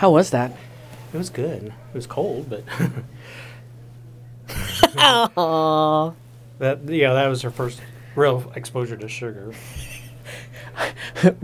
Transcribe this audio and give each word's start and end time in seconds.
How 0.00 0.10
was 0.10 0.30
that? 0.30 0.52
It 1.12 1.18
was 1.18 1.28
good. 1.28 1.64
It 1.66 1.94
was 1.94 2.06
cold, 2.06 2.48
but 2.48 2.64
Aww. 4.48 6.14
that 6.58 6.88
yeah, 6.88 7.12
that 7.12 7.26
was 7.28 7.42
her 7.42 7.50
first 7.50 7.82
real 8.16 8.50
exposure 8.56 8.96
to 8.96 9.08
sugar. 9.10 9.52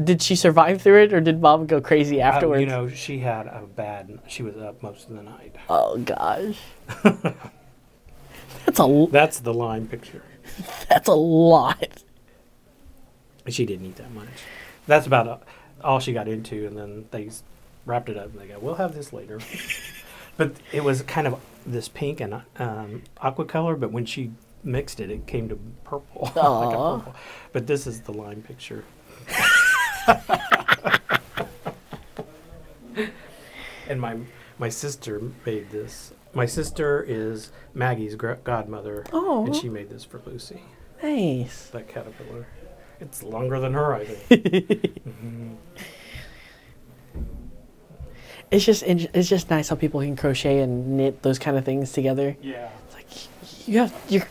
Did 0.03 0.22
she 0.22 0.37
survive 0.37 0.80
through 0.80 1.03
it, 1.03 1.12
or 1.12 1.21
did 1.21 1.42
mom 1.42 1.66
go 1.66 1.82
crazy 1.82 2.22
Uh, 2.22 2.29
afterwards? 2.29 2.61
you 2.62 2.66
know, 2.66 2.88
she 2.88 3.19
had 3.19 3.46
a 3.46 3.64
bad. 3.77 4.21
She 4.27 4.42
was 4.42 4.57
up 4.57 4.83
most 4.83 5.11
of 5.11 5.17
the 5.17 5.23
night. 5.23 5.54
oh 5.69 5.99
gosh. 5.99 6.57
that's 8.65 8.81
a 8.81 9.07
That's 9.11 9.41
the 9.41 9.53
line 9.53 9.87
picture. 9.87 10.23
that's 10.88 11.09
a 11.09 11.15
lot. 11.15 12.03
She 13.49 13.67
didn't 13.67 13.85
eat 13.85 13.97
that 13.97 14.13
much. 14.13 14.29
That's 14.87 15.07
about 15.07 15.29
uh, 15.29 15.37
all 15.85 16.01
she 16.01 16.15
got 16.15 16.27
into, 16.27 16.66
and 16.66 16.75
then 16.75 17.05
they 17.11 17.29
wrapped 17.87 18.09
it 18.10 18.18
up 18.18 18.32
and 18.32 18.41
they 18.41 18.48
go, 18.48 18.59
"We'll 18.60 18.74
have 18.74 18.95
this 18.95 19.12
later." 19.12 19.41
but 20.36 20.52
it 20.72 20.84
was 20.84 21.00
kind 21.02 21.27
of 21.27 21.40
this 21.64 21.88
pink 21.88 22.20
and 22.20 22.42
um, 22.58 23.02
aqua 23.18 23.44
color, 23.46 23.77
but 23.77 23.90
when 23.92 24.04
she 24.04 24.32
mixed 24.62 25.00
it, 25.00 25.10
it 25.10 25.27
came 25.27 25.48
to 25.48 25.56
purple, 25.84 26.22
like 26.22 26.36
a 26.36 26.98
purple. 27.00 27.14
But 27.52 27.66
this 27.66 27.86
is 27.86 28.02
the 28.02 28.12
line 28.12 28.42
picture. 28.42 28.84
and 33.88 34.00
my 34.00 34.18
my 34.58 34.68
sister 34.68 35.20
made 35.44 35.70
this. 35.70 36.12
My 36.34 36.46
sister 36.46 37.02
is 37.06 37.50
Maggie's 37.74 38.14
gra- 38.14 38.38
godmother, 38.44 39.05
Oh. 39.12 39.46
and 39.46 39.56
she 39.56 39.68
made 39.70 39.88
this 39.88 40.05
for 40.05 40.20
Lucy. 40.27 40.60
Nice. 41.02 41.68
That 41.68 41.88
caterpillar. 41.88 42.46
It's 43.00 43.22
longer 43.22 43.58
than 43.60 43.72
her, 43.74 43.94
I 43.94 44.05
think. 44.05 45.02
It's 48.50 48.64
just 48.64 48.82
it's 48.84 49.28
just 49.28 49.50
nice 49.50 49.68
how 49.70 49.77
people 49.77 50.00
can 50.00 50.16
crochet 50.16 50.60
and 50.60 50.96
knit 50.96 51.23
those 51.23 51.38
kind 51.38 51.56
of 51.56 51.64
things 51.64 51.92
together. 51.92 52.36
yeah. 52.41 52.69
It's 52.86 52.94
like 52.94 53.69
you 53.69 53.78
have 53.80 53.94
you. 54.08 54.22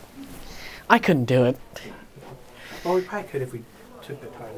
I 0.88 0.98
couldn't 0.98 1.26
do 1.26 1.44
it. 1.44 1.56
Well, 2.84 2.94
we 2.94 3.02
probably 3.02 3.28
could 3.28 3.42
if 3.42 3.52
we 3.52 3.62
took 4.02 4.20
the 4.20 4.28
time. 4.28 4.54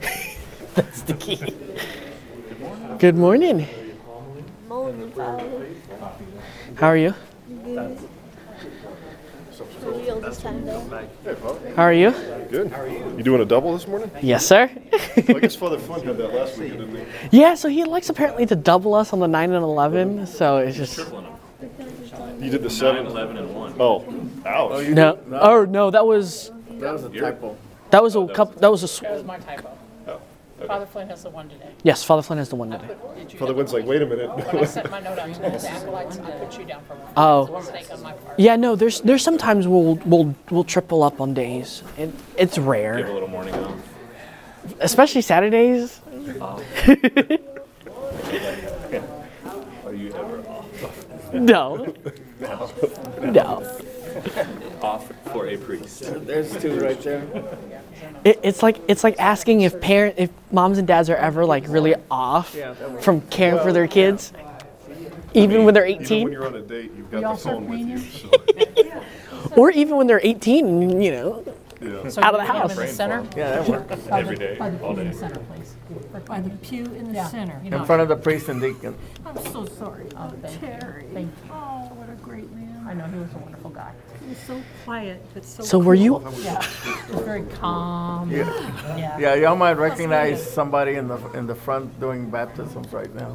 That's 0.74 1.02
the 1.02 1.14
key. 1.14 1.54
Good 2.98 3.16
morning. 3.16 3.68
Morning, 4.66 5.10
Father. 5.12 5.66
How 6.76 6.88
are 6.88 6.96
you? 6.96 7.14
Real 9.84 10.20
this 10.20 10.40
time, 10.40 10.64
though. 10.64 10.80
How 11.76 11.82
are 11.82 11.92
you? 11.92 12.10
Good. 12.50 12.70
You 13.16 13.22
doing 13.22 13.40
a 13.42 13.44
double 13.44 13.72
this 13.72 13.86
morning? 13.86 14.10
Yes, 14.22 14.46
sir. 14.46 14.70
I 15.16 15.20
guess 15.20 15.56
Father 15.56 15.78
Fun 15.78 16.02
had 16.04 16.16
that 16.18 16.34
last 16.34 16.58
week, 16.58 16.72
didn't 16.72 16.94
he? 17.30 17.38
yeah, 17.38 17.54
so 17.54 17.68
he 17.68 17.84
likes 17.84 18.08
apparently 18.08 18.46
to 18.46 18.56
double 18.56 18.94
us 18.94 19.12
on 19.12 19.20
the 19.20 19.26
nine 19.28 19.52
and 19.52 19.62
eleven. 19.62 20.26
So 20.26 20.58
it's 20.58 20.76
just 20.76 20.98
You 20.98 22.50
did 22.50 22.62
the 22.62 22.70
seven. 22.70 23.06
11 23.06 23.36
and 23.36 23.54
1. 23.54 23.74
Oh, 23.80 24.04
ouch. 24.46 24.88
no. 24.88 25.18
Oh 25.32 25.64
no, 25.64 25.90
that 25.90 26.06
was 26.06 26.50
That 26.80 26.92
was 26.92 27.04
a 27.04 27.08
typo. 27.10 27.56
that 27.90 28.02
was 28.02 28.16
a 28.16 28.26
couple. 28.28 28.60
That 28.60 28.70
was 28.70 28.82
a. 28.82 28.88
sw- 28.88 29.00
That 29.02 29.12
was 29.12 29.24
my 29.24 29.38
typo. 29.38 29.70
Father 30.66 30.86
Flynn 30.86 31.08
has 31.08 31.22
the 31.22 31.30
one 31.30 31.48
today. 31.48 31.70
Yes, 31.82 32.02
Father 32.04 32.22
Flynn 32.22 32.38
has 32.38 32.48
the 32.48 32.56
one 32.56 32.70
today. 32.70 32.86
Father 32.88 33.46
have- 33.46 33.56
Wynn's 33.56 33.72
like, 33.72 33.86
wait 33.86 34.02
a 34.02 34.06
minute. 34.06 34.28
When 34.34 34.58
I 34.58 34.64
sent 34.64 34.90
my 34.90 35.00
note 35.00 35.18
out 35.18 35.32
to 35.34 35.40
the 35.40 35.70
acolytes, 35.70 36.18
I 36.18 36.30
put 36.32 36.58
you 36.58 36.64
down 36.64 36.82
for 36.84 36.94
one. 36.94 37.12
Oh. 37.16 37.46
It 37.46 37.50
was 37.52 37.68
a 37.68 37.72
mistake 37.72 37.92
on 37.96 38.02
my 38.02 38.12
part. 38.12 38.38
Yeah, 38.38 38.56
no. 38.56 38.76
There's 38.76 39.00
there's 39.02 39.22
sometimes 39.22 39.66
we'll 39.68 39.96
we'll 40.06 40.34
we'll 40.50 40.64
triple 40.64 41.02
up 41.02 41.20
on 41.20 41.34
days. 41.34 41.82
It, 41.98 42.10
it's 42.36 42.54
Give 42.56 42.66
a 42.66 42.70
rare, 42.70 43.12
little 43.12 43.28
morning 43.28 43.54
off. 43.54 43.74
especially 44.80 45.20
Saturdays. 45.22 46.00
Are 49.84 49.92
you 49.92 50.12
ever 50.14 50.40
off? 50.48 51.32
No. 51.34 51.94
No. 53.22 53.62
Off 54.82 55.10
for 55.32 55.46
a 55.48 55.56
priest. 55.56 56.02
There's 56.26 56.56
two 56.56 56.78
right 56.80 57.00
there. 57.02 57.26
It, 58.24 58.40
it's 58.42 58.62
like 58.62 58.80
it's 58.88 59.02
like 59.04 59.18
asking 59.18 59.62
if 59.62 59.80
parent 59.80 60.16
if 60.18 60.30
moms 60.50 60.78
and 60.78 60.86
dads 60.86 61.08
are 61.10 61.16
ever 61.16 61.44
like 61.46 61.64
really 61.68 61.94
off 62.10 62.54
from 63.00 63.20
caring 63.22 63.60
for 63.62 63.72
their 63.72 63.86
kids, 63.86 64.32
even 65.34 65.64
when 65.64 65.74
they're 65.74 65.86
Even 65.86 66.02
18, 66.02 66.24
when 66.24 66.32
you're 66.32 66.46
on 66.46 66.54
a 66.56 66.60
date, 66.62 66.92
you've 66.96 67.10
got 67.10 67.20
Y'all 67.22 67.34
the 67.34 67.40
phone 67.42 67.68
with 67.68 67.80
you. 67.80 67.98
communion? 67.98 69.04
So, 69.48 69.54
or 69.56 69.70
even 69.70 69.96
when 69.96 70.06
they're 70.06 70.20
18, 70.22 71.00
you 71.00 71.10
know. 71.10 71.44
yeah. 71.80 72.08
So 72.08 72.22
Out 72.22 72.34
of 72.34 72.40
the 72.40 72.46
house. 72.52 72.70
in 72.72 72.76
the 72.76 72.88
center? 72.88 73.26
Yeah, 73.36 73.50
that 73.62 73.68
works. 73.68 73.88
By 74.06 74.22
the- 74.22 74.28
Every 74.28 74.36
day, 74.36 74.56
By 74.58 74.70
the 74.70 74.82
all 74.84 74.92
pew 74.94 75.00
in 75.02 75.08
the 75.08 75.12
day. 75.14 75.18
center, 75.18 75.40
please. 75.40 75.74
By 76.26 76.40
the 76.40 76.50
pew 76.50 76.84
in 76.84 77.12
the 77.12 77.24
center. 77.28 77.60
In 77.64 77.84
front 77.84 78.00
of 78.02 78.08
the 78.08 78.16
priest 78.16 78.48
and 78.48 78.60
deacon. 78.60 78.96
I'm 79.26 79.36
so 79.52 79.66
sorry. 79.66 80.06
Oh, 80.16 80.28
thank 80.40 80.62
you. 80.62 80.68
Thank 81.12 81.26
you. 81.44 81.50
Oh, 81.50 81.90
what 81.94 82.08
a 82.08 82.14
great 82.22 82.50
man. 82.52 82.84
I 82.88 82.94
know, 82.94 83.04
he 83.06 83.18
was 83.18 83.32
a 83.34 83.38
wonderful 83.38 83.70
guy. 83.70 83.92
He 84.24 84.30
was 84.30 84.38
so 84.38 84.62
quiet, 84.84 85.22
but 85.34 85.44
so 85.44 85.62
So 85.62 85.78
were 85.78 85.94
you? 85.94 86.22
Yeah. 86.42 86.62
He 87.06 87.12
was 87.12 87.24
very 87.24 87.42
calm. 87.42 88.30
Yeah. 88.30 89.18
Yeah, 89.18 89.34
y'all 89.34 89.56
might 89.56 89.74
recognize 89.76 90.42
somebody 90.50 90.94
in 90.94 91.08
the 91.08 91.18
in 91.32 91.46
the 91.46 91.54
front 91.54 91.98
doing 92.00 92.30
baptisms 92.30 92.90
right 92.92 93.14
now. 93.14 93.34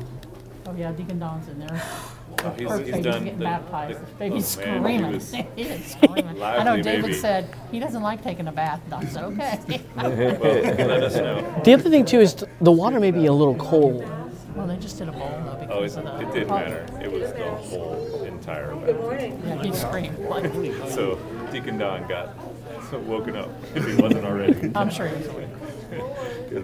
Oh, 0.65 0.75
yeah, 0.75 0.91
Deacon 0.91 1.19
Don's 1.19 1.47
in 1.47 1.59
there. 1.59 1.81
Oh, 2.43 2.51
he's, 2.57 2.69
Her 2.69 2.77
he's 2.77 2.87
baby's 2.91 3.03
done 3.05 3.23
getting 3.23 3.39
the, 3.39 3.45
baptized. 3.45 3.99
the- 4.01 4.05
The 4.05 4.11
baby's 4.19 4.57
oh, 4.57 4.65
man, 4.65 4.79
screaming. 4.81 5.09
He 5.09 5.13
was, 5.15 5.31
He 5.55 5.61
is 5.63 5.85
screaming. 5.91 6.27
I 6.27 6.63
know 6.63 6.71
Lively 6.75 6.81
David 6.83 7.01
baby. 7.03 7.13
said 7.15 7.55
he 7.71 7.79
doesn't 7.79 8.01
like 8.03 8.23
taking 8.23 8.47
a 8.47 8.51
bath. 8.51 8.79
and 8.85 8.93
I 8.93 9.05
said, 9.05 9.23
okay. 9.25 9.81
well, 9.95 10.09
let 10.09 11.03
us 11.03 11.15
know. 11.15 11.61
The 11.65 11.73
other 11.73 11.89
thing 11.89 12.05
too 12.05 12.19
is 12.19 12.33
th- 12.35 12.51
the 12.61 12.71
water 12.71 12.99
may 12.99 13.11
be 13.11 13.25
a 13.25 13.33
little 13.33 13.55
cold. 13.55 14.07
well, 14.55 14.67
they 14.67 14.77
just 14.77 14.97
did 14.99 15.09
a 15.09 15.11
bowl 15.11 15.29
though 15.45 15.58
Oh, 15.69 15.83
it, 15.83 15.95
of 15.95 16.03
the. 16.03 16.27
it 16.27 16.33
did 16.33 16.47
matter. 16.47 16.85
It 17.01 17.11
was 17.11 17.31
the 17.33 17.49
whole 17.49 18.23
entire 18.23 18.71
event. 18.71 19.43
Yeah, 19.45 19.63
he 19.63 19.73
screamed. 19.73 20.17
Like, 20.19 20.45
So 20.89 21.19
Deacon 21.51 21.77
Don 21.77 22.07
got 22.07 22.35
woken 22.91 23.35
up 23.35 23.49
if 23.75 23.85
he 23.85 24.01
wasn't 24.01 24.25
already. 24.25 24.71
I'm 24.75 24.89
sure 24.89 25.07
he 25.07 25.15
was 25.15 25.27
awake. 25.27 25.49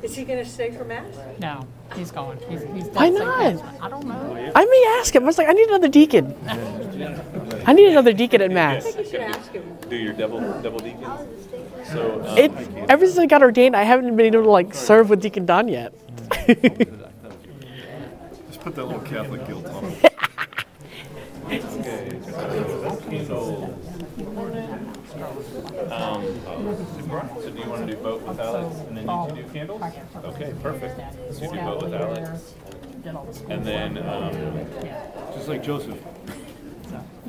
Is 0.03 0.15
he 0.15 0.23
going 0.23 0.43
to 0.43 0.49
stay 0.49 0.71
for 0.71 0.83
mass? 0.85 1.05
No, 1.39 1.67
he's 1.95 2.11
going. 2.11 2.39
He's, 2.49 2.61
he's 2.73 2.85
Why 2.85 3.09
dead 3.09 3.19
not? 3.19 3.59
Saint 3.59 3.81
I 3.81 3.89
don't 3.89 4.05
know. 4.05 4.51
I 4.55 4.65
may 4.65 4.97
ask 4.99 5.15
him. 5.15 5.23
I 5.23 5.25
was 5.25 5.37
like, 5.37 5.47
I 5.47 5.53
need 5.53 5.67
another 5.67 5.87
deacon. 5.87 6.35
I 7.65 7.73
need 7.73 7.89
another 7.89 8.13
deacon 8.13 8.41
at 8.41 8.51
mass. 8.51 8.85
You 8.95 9.03
should 9.05 9.21
ask 9.21 9.51
him. 9.51 9.77
Do 9.89 9.95
your 9.95 10.13
double 10.13 10.39
double 10.61 10.79
deacon. 10.79 11.03
So 11.91 12.23
um, 12.25 12.37
It 12.37 12.51
ever 12.89 13.05
since 13.05 13.17
I 13.17 13.25
got 13.25 13.41
ordained, 13.43 13.75
I 13.75 13.83
haven't 13.83 14.15
been 14.15 14.33
able 14.33 14.43
to 14.45 14.49
like 14.49 14.73
serve 14.73 15.09
with 15.09 15.21
Deacon 15.21 15.45
Don 15.45 15.67
yet. 15.67 15.93
Just 18.65 18.75
put 18.75 18.81
that 18.81 18.85
little 18.85 19.01
Catholic 19.01 19.45
guilt 19.45 19.67
on 19.67 19.83
him. 19.83 20.09
so, 23.27 23.77
um, 25.91 26.23
so 27.41 27.51
do 27.51 27.59
you 27.59 27.69
want 27.69 27.87
to 27.87 27.95
do 27.95 28.01
boat 28.01 28.21
with 28.23 28.39
Alex 28.39 28.75
and 28.87 28.97
then 28.97 29.03
you 29.07 29.35
two 29.35 29.43
do 29.43 29.53
candles? 29.53 29.81
Okay, 30.23 30.53
perfect. 30.63 30.99
So 31.35 31.43
you 31.43 31.49
do 31.51 31.55
boat 31.57 31.83
with 31.83 31.93
Alex, 31.93 32.55
Did 33.03 33.15
all 33.15 33.25
the 33.25 33.33
school. 33.33 33.51
and 33.51 33.63
then 33.63 33.97
um, 33.99 34.33
Just 35.35 35.47
like 35.47 35.61
Joseph. 35.63 35.99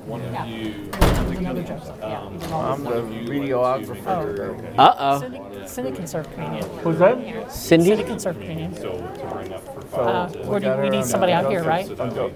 one 0.06 0.22
of 0.22 0.48
you. 0.48 0.90
Another 1.36 1.62
Joseph. 1.62 2.02
Um, 2.02 2.32
he 2.32 2.38
did 2.38 2.50
all 2.50 2.62
I'm 2.62 2.82
the 2.84 2.90
the 3.02 3.14
you 3.14 3.58
want 3.58 3.84
to 3.84 3.92
videographer. 3.92 4.74
Uh 4.78 4.94
oh. 4.98 5.20
Cindy, 5.20 5.66
Cindy 5.68 5.92
can 5.92 6.06
serve 6.06 6.32
communion. 6.32 6.64
Who's 6.78 6.98
that? 6.98 7.52
Cindy 7.52 7.86
Cindy. 7.90 8.04
can 8.04 8.18
serve 8.18 8.40
communion. 8.40 8.74
So 8.74 8.92
to 8.92 9.26
bring 9.34 9.52
up 9.52 9.75
for 9.90 10.00
Uh, 10.00 10.28
five. 10.28 10.46
where 10.48 10.60
do 10.60 10.72
we 10.82 10.88
need 10.90 11.04
somebody 11.04 11.32
out 11.32 11.50
here, 11.50 11.62
right? 11.62 11.88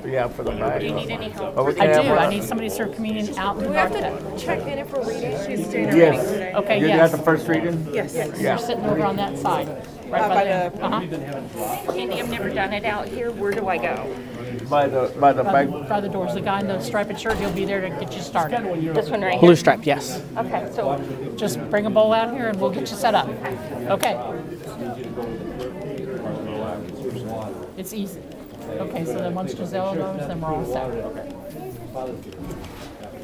Yeah, 0.07 0.29
for 0.29 0.43
the 0.43 0.53
back. 0.53 0.83
Need 0.83 1.11
any 1.11 1.29
help? 1.31 1.55
Oh, 1.57 1.65
we 1.65 1.79
I 1.79 1.87
have 1.87 2.03
do. 2.05 2.09
one- 2.11 2.19
I 2.19 2.29
need 2.29 2.45
somebody 2.45 2.69
to 2.69 2.75
serve 2.75 2.95
communion 2.95 3.37
out 3.39 3.57
in 3.57 3.63
the 3.63 3.65
Do 3.67 3.71
we 3.71 3.77
have 3.77 3.93
dark. 3.93 4.35
to 4.35 4.39
check 4.39 4.67
in 4.67 4.79
if 4.79 4.93
we're 4.93 5.05
reading? 5.05 5.37
She's 5.47 5.67
staying 5.69 5.89
at 5.89 5.97
Yes. 5.97 6.15
reading 6.17 6.33
today. 6.33 6.53
Okay, 6.57 6.79
You 6.81 6.87
yes. 6.89 7.11
got 7.11 7.19
the 7.19 7.25
first 7.25 7.49
reading? 7.49 7.87
Yes. 7.93 8.15
You're 8.39 8.59
sitting 8.59 8.85
over 8.87 9.05
on 9.05 9.17
that 9.17 9.37
side, 9.39 9.69
right 10.11 10.23
Uh, 10.23 10.29
by 10.29 10.35
by 10.35 10.45
there. 10.45 10.71
the- 10.71 10.85
Uh-huh. 10.85 11.93
Candy, 11.93 12.21
I've 12.21 12.31
never 12.31 12.49
done 12.51 12.73
it 12.73 12.85
out 12.85 13.07
here. 13.09 13.31
Where 13.31 13.53
do 13.53 13.69
I 13.69 13.79
go? 13.79 13.97
By 14.69 14.87
the 14.87 15.11
by 15.19 15.33
the 15.33 15.43
By 15.43 15.53
back. 15.53 15.67
the, 15.67 15.79
by 15.89 16.01
the 16.01 16.09
doors. 16.09 16.35
The 16.35 16.41
guy 16.41 16.61
in 16.61 16.69
the 16.69 16.81
striped 16.81 17.19
shirt, 17.19 17.37
he'll 17.39 17.51
be 17.51 17.65
there 17.65 17.81
to 17.81 17.89
get 17.89 18.15
you 18.15 18.21
started. 18.23 18.61
This 18.95 19.11
one 19.11 19.23
right 19.23 19.33
here? 19.33 19.41
Blue 19.41 19.49
here? 19.51 19.57
stripe, 19.57 19.81
yes. 19.85 20.23
Okay, 20.37 20.67
so 20.73 21.01
Just 21.37 21.59
bring 21.71 21.87
a 21.87 21.91
bowl 21.91 22.13
out 22.13 22.33
here 22.35 22.47
and 22.49 22.61
we'll 22.61 22.71
get 22.71 22.83
you 22.91 22.97
set 22.97 23.15
up. 23.15 23.29
Okay. 23.89 24.17
It's 27.81 27.95
easy. 27.95 28.21
Okay, 28.69 29.07
so 29.07 29.15
then 29.15 29.35
once 29.35 29.57
Giselle 29.57 29.95
goes, 29.95 30.27
then 30.29 30.39
we're 30.39 30.49
all 30.49 30.67
set. 30.67 30.93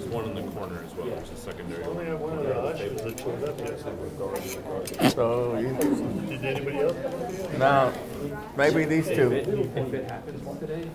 one 0.08 0.24
in 0.24 0.34
the 0.34 0.50
corner 0.52 0.82
as 0.82 0.94
well, 0.94 1.08
which 1.08 1.30
is 1.30 1.38
secondary. 1.40 1.84
So 5.10 5.58
you, 5.58 5.76
Did 6.26 6.42
anybody 6.42 6.78
else? 6.78 6.96
now, 7.58 7.92
maybe 8.56 8.86
these 8.86 9.08
two. 9.08 9.30
If 9.30 9.92
it 9.92 10.10
happens 10.10 10.42
one 10.42 10.58
today, 10.58 10.88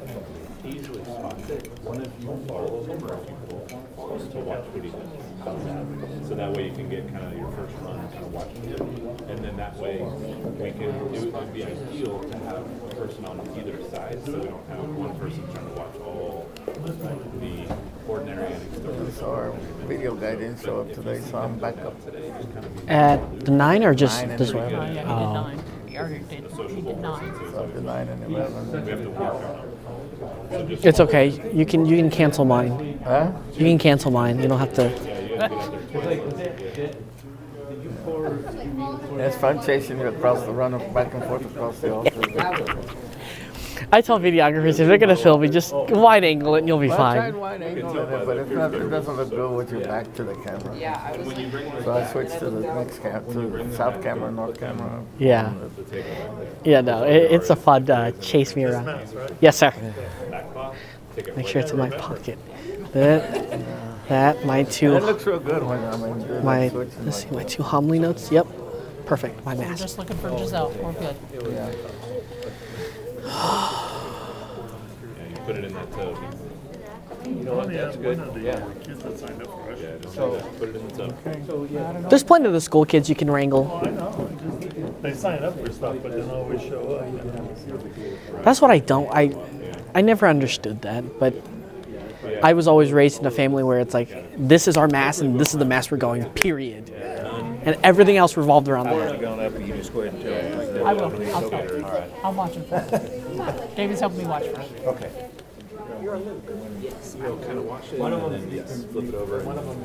easily 0.66 1.04
spot 1.04 1.38
it. 1.48 1.70
One 1.84 2.02
if 2.02 2.12
you 2.20 2.44
follow 2.48 2.84
him 2.84 3.04
or 3.04 3.14
if 3.22 3.30
you 3.30 3.36
pull 3.48 3.68
close 3.96 4.28
to 4.30 4.40
watch 4.40 4.66
what 4.74 4.84
he 4.84 4.90
does. 4.90 5.31
So 5.44 6.36
that 6.36 6.54
way 6.54 6.68
you 6.68 6.72
can 6.74 6.88
get 6.88 7.12
kind 7.12 7.26
of 7.26 7.34
your 7.38 7.52
first 7.54 7.74
run, 7.82 7.98
kind 8.10 8.26
of 8.26 8.34
watching 8.34 8.64
him. 8.64 8.80
And 9.28 9.44
then 9.44 9.58
that 9.58 9.76
way 9.78 9.98
we 9.98 10.72
can, 10.72 10.92
do 11.12 11.28
it 11.28 11.34
would 11.34 11.54
be 11.54 11.64
ideal 11.64 12.20
to 12.20 12.38
have 12.40 12.58
a 12.58 12.96
person 12.96 13.26
on 13.26 13.40
either 13.58 13.82
side 13.90 14.24
so 14.26 14.34
we 14.34 14.44
don't 14.46 14.68
have 14.70 14.88
one 14.96 15.18
person 15.20 15.44
trying 15.52 15.68
to 15.68 15.74
watch 15.74 15.96
all 16.06 16.48
the 17.40 17.76
ordinary 18.08 18.54
and 18.54 18.62
extraordinary. 18.72 19.12
So 19.14 19.32
our 19.32 19.52
video 19.88 20.14
guy 20.16 20.36
didn't 20.36 20.62
show 20.62 20.82
up 20.82 20.94
today, 20.94 21.20
so 21.22 21.40
I'm 21.40 21.58
back 21.58 21.78
up. 21.80 21.96
At 22.88 23.40
the 23.46 23.52
nine 23.52 23.84
or 23.84 23.96
just 23.96 24.22
Nine 24.22 24.30
and 24.32 24.40
this 24.40 24.52
three. 24.52 24.60
one? 24.62 24.74
Oh, 24.76 24.78
yeah, 24.78 24.94
he 24.94 25.00
oh. 25.00 25.04
did 25.04 25.10
Oh. 25.10 25.34
nine. 25.34 25.64
He 25.88 25.98
already 25.98 26.20
did, 26.20 26.70
he 26.70 26.82
did 26.82 26.98
nine. 27.00 27.34
So 27.52 27.70
the 27.74 27.82
nine 27.82 28.08
and 28.08 28.24
eleven. 28.24 28.72
We 28.86 28.90
have 28.92 29.02
to 29.04 29.10
work 29.10 29.34
on. 29.34 30.68
It's 30.84 31.00
okay. 31.00 31.28
You 31.54 31.66
can 31.66 31.86
you 31.86 31.98
can 31.98 32.10
cancel 32.12 32.46
mine. 32.46 33.00
Huh? 33.04 33.32
You 33.54 33.66
can 33.66 33.78
cancel 33.80 34.12
mine. 34.12 34.40
You 34.40 34.48
don't 34.48 34.60
have 34.60 34.74
to. 34.76 35.11
It's 39.20 39.38
fun 39.38 39.64
chasing 39.66 40.00
you 40.00 40.08
across 40.08 40.44
the 40.46 40.52
run, 40.52 40.72
back 40.94 41.14
and 41.14 41.24
forth 41.24 41.46
across 41.46 41.80
the 41.80 41.94
office. 41.94 42.96
I 43.92 44.02
tell 44.02 44.20
videographers 44.20 44.80
if 44.80 44.88
they're 44.88 44.98
gonna 44.98 45.16
film 45.16 45.42
me, 45.42 45.50
just 45.50 45.74
wide 45.74 46.24
angle 46.24 46.56
it 46.56 46.60
and 46.60 46.68
you'll 46.68 46.80
be 46.80 46.88
Well, 46.88 47.02
I 47.02 47.16
tried 47.16 47.32
fine. 47.32 47.40
wide 47.42 47.62
angle 47.62 47.98
it, 47.98 48.26
but 48.26 48.38
it's 48.38 48.52
not, 48.52 48.74
it 48.74 48.90
doesn't 48.90 49.16
look 49.18 49.30
good 49.30 49.56
with 49.56 49.72
your 49.72 49.82
back 49.82 50.14
to 50.14 50.24
the 50.24 50.36
camera. 50.36 50.78
Yeah, 50.78 51.02
I 51.04 51.18
was. 51.18 51.84
So 51.84 51.92
I 51.92 52.06
switched 52.12 52.40
to 52.40 52.50
the 52.50 52.62
next 52.62 53.00
cam, 53.00 53.26
to 53.34 53.42
the 53.42 53.76
south 53.76 54.02
camera, 54.04 54.32
north 54.32 54.60
camera. 54.60 55.04
Yeah. 55.18 55.54
Yeah, 56.64 56.82
no, 56.82 57.04
it, 57.04 57.32
it's 57.32 57.50
a 57.50 57.56
fun 57.56 57.90
uh, 57.90 58.12
chase 58.22 58.56
me 58.56 58.66
around. 58.66 59.08
Yes, 59.42 59.58
sir. 59.58 59.74
Make 61.36 61.48
sure 61.48 61.62
it's 61.62 61.72
in 61.72 61.78
my 61.78 61.90
pocket. 61.90 62.38
That, 62.94 63.60
that, 64.12 64.46
my 64.46 64.64
two, 64.64 64.94
It 64.96 65.04
looks 65.04 65.26
real 65.26 65.40
good 65.40 65.64
when 65.64 65.80
I'm 65.86 66.04
in 66.04 66.44
my, 66.44 66.68
let's 66.68 67.24
see, 67.24 67.30
my 67.32 67.46
two 67.46 67.64
homily 67.64 67.98
notes. 67.98 68.30
Yep, 68.30 68.46
perfect. 69.06 69.44
My 69.46 69.56
We're 69.56 69.62
mask. 69.70 69.82
just 69.82 69.98
looking 69.98 70.18
for 70.18 70.38
Giselle. 70.38 70.72
We're 70.84 70.92
good. 70.92 71.16
Yeah. 71.34 71.72
Yeah, 75.16 75.30
you 75.30 75.36
put 75.46 75.56
it 75.56 75.64
in 75.64 75.74
that 75.74 75.92
tub. 75.94 76.18
You 77.26 77.32
know 77.46 77.56
what? 77.56 77.70
That's 77.72 77.96
good. 77.96 78.18
Yeah. 78.44 78.60
Kids 78.84 79.02
that 79.04 79.18
signed 79.18 79.42
up 79.44 79.48
for 79.48 79.72
it. 79.72 80.02
Just 80.02 80.18
put 80.60 80.70
it 80.70 80.76
in 80.76 80.88
the 80.90 80.94
tub. 81.08 82.10
There's 82.10 82.24
plenty 82.24 82.48
of 82.48 82.54
the 82.54 82.60
school 82.62 82.84
kids 82.84 83.08
you 83.08 83.16
can 83.16 83.32
wrangle. 83.32 83.70
Oh, 83.72 83.88
I 83.88 83.92
know, 83.92 84.30
just, 84.60 85.02
they 85.02 85.14
sign 85.14 85.42
up 85.44 85.58
for 85.58 85.72
stuff, 85.72 85.96
but 86.04 86.12
they 86.12 86.18
don't 86.18 86.30
always 86.32 86.62
show 86.62 86.82
up. 86.96 87.08
you. 87.08 88.18
That's 88.44 88.60
what 88.60 88.72
I 88.72 88.80
don't. 88.80 89.10
I, 89.10 89.34
I 89.96 90.02
never 90.02 90.28
understood 90.28 90.82
that, 90.82 91.18
but 91.18 91.34
I 92.44 92.54
was 92.54 92.68
always 92.68 92.92
raised 92.92 93.20
in 93.20 93.26
a 93.26 93.32
family 93.32 93.64
where 93.64 93.80
it's 93.80 93.94
like, 93.94 94.10
this 94.38 94.68
is 94.68 94.78
our 94.78 94.88
mass 94.88 95.20
and 95.20 95.40
this 95.40 95.54
is 95.54 95.60
the 95.60 95.66
mass 95.66 95.92
we're 95.92 95.98
going. 95.98 96.26
Period. 96.32 96.90
And 97.64 97.78
everything 97.84 98.18
else 98.18 98.38
revolved 98.38 98.68
around 98.68 98.86
that. 98.86 98.94
I 100.84 100.94
will. 100.94 101.04
I'll 101.36 101.50
tell 101.50 101.78
you. 101.78 101.86
I'm 102.24 102.36
watching 102.36 102.64
first. 102.66 103.76
David's 103.76 104.00
helping 104.00 104.20
me 104.20 104.26
watch 104.26 104.46
first. 104.48 104.72
You'll 106.02 107.38
kind 107.38 107.58
of 107.60 107.66
watch 107.66 107.94
it 107.94 108.00
and 108.02 108.34
then 108.34 108.52
you 108.52 108.64
flip 108.64 109.06
it 109.06 109.14
over. 109.14 109.44
One 109.44 109.58
of 109.58 109.66
them. 109.66 109.78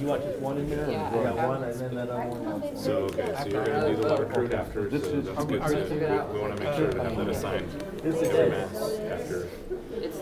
You 0.00 0.06
watch 0.06 0.22
just 0.22 0.38
one 0.38 0.56
in 0.58 0.70
there, 0.70 0.86
or 0.86 0.90
you 0.90 0.96
got 0.96 1.36
one 1.48 1.62
and 1.64 1.78
then 1.78 1.94
that 1.94 2.08
other 2.08 2.28
one? 2.28 2.76
So, 2.76 2.92
okay, 3.04 3.34
so 3.38 3.48
you're 3.48 3.64
gonna 3.66 3.94
do 3.94 4.02
the 4.02 4.08
water 4.08 4.24
park 4.26 4.54
after, 4.54 4.90
so 4.90 4.98
that's 4.98 5.44
good. 5.44 5.62
So 5.68 5.74
we, 5.76 6.34
we 6.34 6.40
wanna 6.40 6.56
make 6.56 6.74
sure 6.74 6.90
to 6.90 7.02
have 7.02 7.16
that 7.16 7.28
assigned 7.28 7.68
every 8.04 8.48
mass 8.48 8.74
after. 9.10 9.48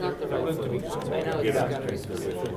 It's 0.04 0.20
not 0.20 0.30
the 0.30 0.36
right 0.36 0.54
foot. 0.84 1.12
I 1.12 1.20
know 1.22 1.40
it's 1.40 1.58
gotta 1.58 1.86
be 1.86 1.96
specific. 1.96 2.50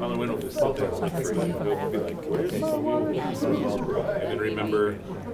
On 0.00 0.12
the 0.12 0.18
window, 0.18 0.38
just 0.38 0.58
sit 0.58 0.76
there. 0.76 0.90
and 0.90 1.10
that's 1.10 1.32
look 1.32 1.46
me 1.46 1.52
for 1.52 1.58
for 1.58 1.66
it. 1.66 1.78
It'll 1.78 1.90
be 1.90 1.98
like, 1.98 2.24
okay, 2.24 2.60
so 2.60 4.00
And 4.00 4.30
then 4.30 4.38
remember 4.38 4.92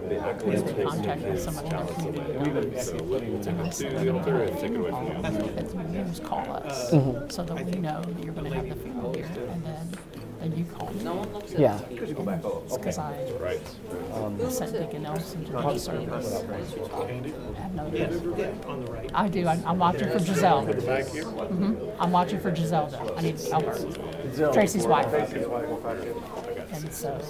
the 0.09 0.15
accolades 0.17 0.67
to 0.67 0.85
contact 0.85 1.23
with 1.23 1.43
somebody 1.43 1.69
in 2.07 2.15
the 2.15 2.23
community. 2.23 2.81
So 2.81 2.97
we'll 3.03 3.21
we'll 3.21 3.43
take 3.43 3.57
it 3.57 3.73
to 3.73 3.91
the 3.91 4.13
altar 4.13 4.43
and 4.43 4.59
take 4.59 4.71
it 4.71 4.77
away 4.77 4.91
from 4.91 5.05
the 5.07 5.17
altar. 5.17 5.53
That's 5.53 5.75
when 5.75 5.95
you 5.95 6.05
just 6.05 6.25
call 6.25 6.51
us, 6.53 6.91
mm-hmm. 6.91 7.29
so 7.29 7.45
that 7.45 7.65
we 7.65 7.73
know 7.73 8.03
that 8.03 8.25
you're 8.25 8.35
gonna 8.35 8.55
have 8.55 8.69
the 8.69 8.77
funeral 8.77 9.15
here, 9.15 9.27
and 9.51 9.65
then, 9.65 9.89
then 10.41 10.57
you 10.59 10.65
call 10.65 10.91
me. 10.93 11.03
Yeah. 11.57 11.79
Because 11.89 12.99
I 12.99 13.33
Right. 13.41 13.61
sent 14.51 14.73
Deacon 14.73 15.03
Nelson 15.03 15.45
to 15.45 15.53
do 15.53 15.79
service. 15.79 16.35
I 16.35 17.61
have 17.61 17.75
no 17.75 17.87
idea. 17.87 18.55
I 19.15 19.29
do, 19.29 19.47
I'm, 19.47 19.63
I'm 19.67 19.79
watching 19.79 20.09
for 20.11 20.19
Giselle. 20.19 20.63
hmm 20.65 21.75
I'm 22.01 22.13
watching 22.13 22.41
for 22.41 22.55
Giselle 22.55 22.87
though, 22.89 23.15
I 23.17 23.23
need 23.23 23.39
to 23.39 23.49
tell 23.49 23.61
her. 23.63 24.53
Tracy's 24.53 24.87
wife. 24.87 25.07
And 26.77 26.93
so, 26.93 27.21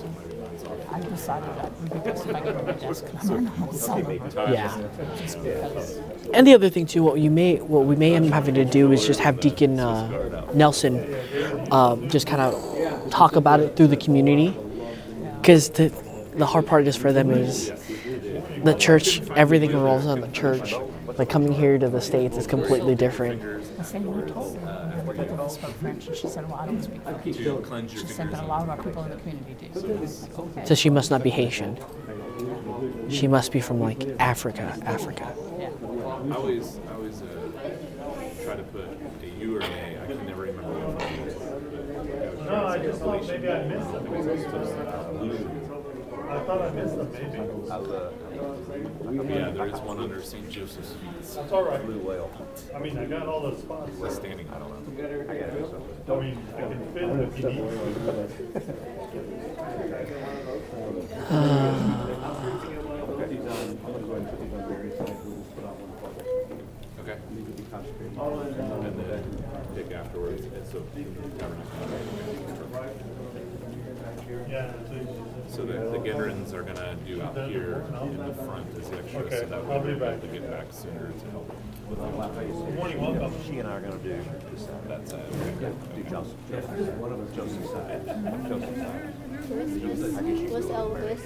I 0.91 1.01
decided 1.01 1.49
that 1.57 1.73
would 1.81 1.93
be 1.93 1.99
best 2.01 2.27
if 2.27 2.35
I 2.35 2.41
get 2.41 2.59
to 2.59 2.63
my 2.65 2.73
desk, 2.73 3.05
because 3.05 3.31
I'm 3.31 3.45
not 3.45 3.75
selling 3.75 4.23
Yeah. 4.35 4.79
just 5.17 5.43
because. 5.43 5.99
And 6.35 6.47
the 6.47 6.55
other 6.55 6.69
thing 6.69 6.87
too, 6.87 7.03
what 7.03 7.21
you 7.21 7.31
may, 7.31 7.57
what 7.57 7.85
we 7.85 7.97
may 7.97 8.15
end 8.15 8.27
up 8.27 8.33
having 8.33 8.55
to 8.57 8.65
do 8.65 8.91
is 8.93 9.07
just 9.07 9.21
have 9.21 9.39
Deacon 9.41 9.79
uh, 9.79 10.45
Nelson 10.55 11.15
um, 11.71 12.09
just 12.09 12.27
kind 12.27 12.43
of 12.43 13.11
talk 13.11 13.37
about 13.37 13.61
it 13.61 13.77
through 13.77 13.89
the 13.89 13.97
community, 13.97 14.57
because 15.41 15.71
the 15.71 15.93
the 16.37 16.47
hard 16.47 16.67
part 16.67 16.87
is 16.87 16.97
for 16.97 17.13
them 17.13 17.31
is 17.31 17.73
the 18.65 18.75
church. 18.75 19.21
Everything 19.31 19.73
revolves 19.73 20.07
on 20.07 20.21
the 20.21 20.29
church. 20.29 20.75
Like 21.19 21.31
coming 21.31 21.53
here 21.53 21.79
to 21.79 21.89
the 21.89 22.01
states 22.01 22.37
is 22.37 22.47
completely 22.47 22.95
different. 22.95 23.41
The 25.17 25.23
same 25.23 25.31
you 25.31 25.37
told 25.37 25.37
people 25.37 25.37
that 25.37 25.51
spoke 25.53 25.75
French, 25.81 26.07
and 26.07 26.17
she 26.17 26.29
said, 26.29 26.49
well, 26.49 26.59
I 26.59 26.67
don't 26.67 26.83
speak 26.83 27.03
French. 27.03 27.37
To 27.37 27.59
cleanse 27.59 27.93
She 27.93 27.99
said, 28.07 28.31
but 28.31 28.43
a 28.43 28.47
lot 28.47 28.63
of 28.63 28.71
our 28.71 28.83
people 28.83 29.03
in 29.05 29.11
the 29.11 29.17
community 29.17 29.69
do. 29.73 29.81
So 29.81 29.89
I 29.89 29.93
was 30.01 30.23
like, 30.23 30.39
okay. 30.39 30.65
So 30.67 30.75
she 30.75 30.91
must 30.91 31.11
not 31.11 31.23
be 31.23 31.31
Haitian. 31.31 31.79
She 33.09 33.27
must 33.29 33.53
be 33.53 33.61
from 33.61 33.81
like 33.81 34.07
Africa, 34.19 34.77
Africa. 34.85 35.35
Yeah. 35.59 35.71
I 35.71 36.35
always, 36.37 36.79
I 36.89 36.95
always 36.95 37.23
uh, 37.23 37.27
try 38.45 38.57
to 38.57 38.63
put 38.65 38.85
a 39.23 39.27
U 39.41 39.57
or 39.57 39.61
an 39.61 39.73
A. 39.73 40.03
I 40.03 40.07
can 40.07 40.27
never 40.27 40.43
remember 40.43 40.71
which 40.71 41.35
one. 41.35 42.47
No, 42.47 42.67
I 42.67 42.79
just 42.79 43.01
thought 43.01 43.27
maybe 43.27 43.49
I 43.49 43.65
missed 43.65 43.93
them. 43.93 44.07
I 46.29 46.39
thought 46.41 46.61
I 46.61 46.71
missed 46.71 46.97
them, 46.97 47.13
maybe. 47.13 47.39
Yeah, 48.37 49.51
there 49.51 49.67
is 49.67 49.81
one 49.81 49.99
under 49.99 50.23
St. 50.23 50.51
Joseph's. 50.51 50.95
That's 51.35 51.53
all 51.53 51.65
right. 51.65 51.85
Blue 51.85 51.99
whale. 51.99 52.31
I 52.75 52.79
mean, 52.79 52.99
I 52.99 53.07
got 53.07 53.27
all 53.27 53.51
the 53.51 53.57
spots. 53.57 53.99
The 53.99 54.11
standing, 54.11 54.49
I 54.51 54.59
don't 54.59 54.71
know. 54.71 54.77
I 56.15 56.21
mean, 56.21 56.39
I 56.57 56.61
can 56.61 56.93
fit 56.93 57.03
it 57.03 57.21
if 57.21 57.39
you 57.39 57.49
need. 57.49 58.77
Okay. 67.01 67.19
And 67.31 69.01
then 69.01 69.25
pick 69.75 69.93
afterwards. 69.93 70.43
And 70.45 70.67
so 70.67 70.83
Yeah, 74.49 74.73
please. 74.89 75.27
So 75.49 75.65
the, 75.65 75.73
the 75.91 75.99
Gedrins 75.99 76.53
are 76.53 76.63
gonna 76.63 76.97
do 77.07 77.23
out 77.23 77.37
here 77.49 77.85
in 78.03 78.17
the 78.17 78.35
front 78.45 78.67
as 78.79 78.93
extra, 78.93 79.21
Okay, 79.21 79.41
so 79.41 79.47
that 79.47 79.53
I'll 79.55 79.65
way 79.65 79.79
be 79.79 79.85
they're 79.85 79.97
able 79.97 80.07
back. 80.07 80.21
to 80.21 80.27
get 80.27 80.51
back 80.51 80.67
sooner 80.73 81.13
to 81.13 81.31
help 81.31 81.57
Morning, 81.89 83.01
welcome. 83.01 83.33
She 83.47 83.61
and 83.61 83.69
I 83.69 83.77
are 83.77 83.81
gonna 83.81 83.97
do 83.99 84.19
this, 84.53 84.67
that 84.89 85.09
side. 85.09 85.23
do 85.95 86.03
Joseph, 86.11 86.35
one 86.99 87.13
of 87.13 87.21
us 87.21 87.37
Joseph's 87.37 87.71
side, 87.71 88.05
Joseph's 88.49 88.81
side. 88.81 89.15
What's 90.51 90.67
Elvis? 90.67 91.23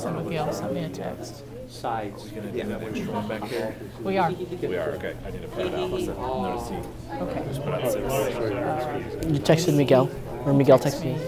So 0.00 0.10
Miguel 0.20 0.52
sent 0.52 0.72
me 0.72 0.84
a 0.84 0.88
text. 0.88 1.42
Sides. 1.72 2.24
Gonna 2.28 2.52
do 2.52 2.62
that 2.64 2.82
one 2.82 2.94
strong 2.94 3.28
back 3.28 3.48
there. 3.48 3.74
We 4.02 4.18
are. 4.18 4.30
We 4.30 4.76
are, 4.76 4.90
okay. 4.90 5.16
I 5.26 5.30
need 5.30 5.42
to 5.42 5.48
put 5.48 5.66
it 5.66 5.74
out. 5.74 5.90
Notice 5.90 6.68
he 6.68 6.76
Okay. 7.16 7.42
just 7.48 7.62
put 7.64 7.72
out 7.74 7.90
six. 7.90 9.26
You 9.26 9.40
texted 9.40 9.74
Miguel, 9.74 10.10
or 10.44 10.52
Miguel 10.52 10.78
texted 10.78 11.04
me. 11.04 11.18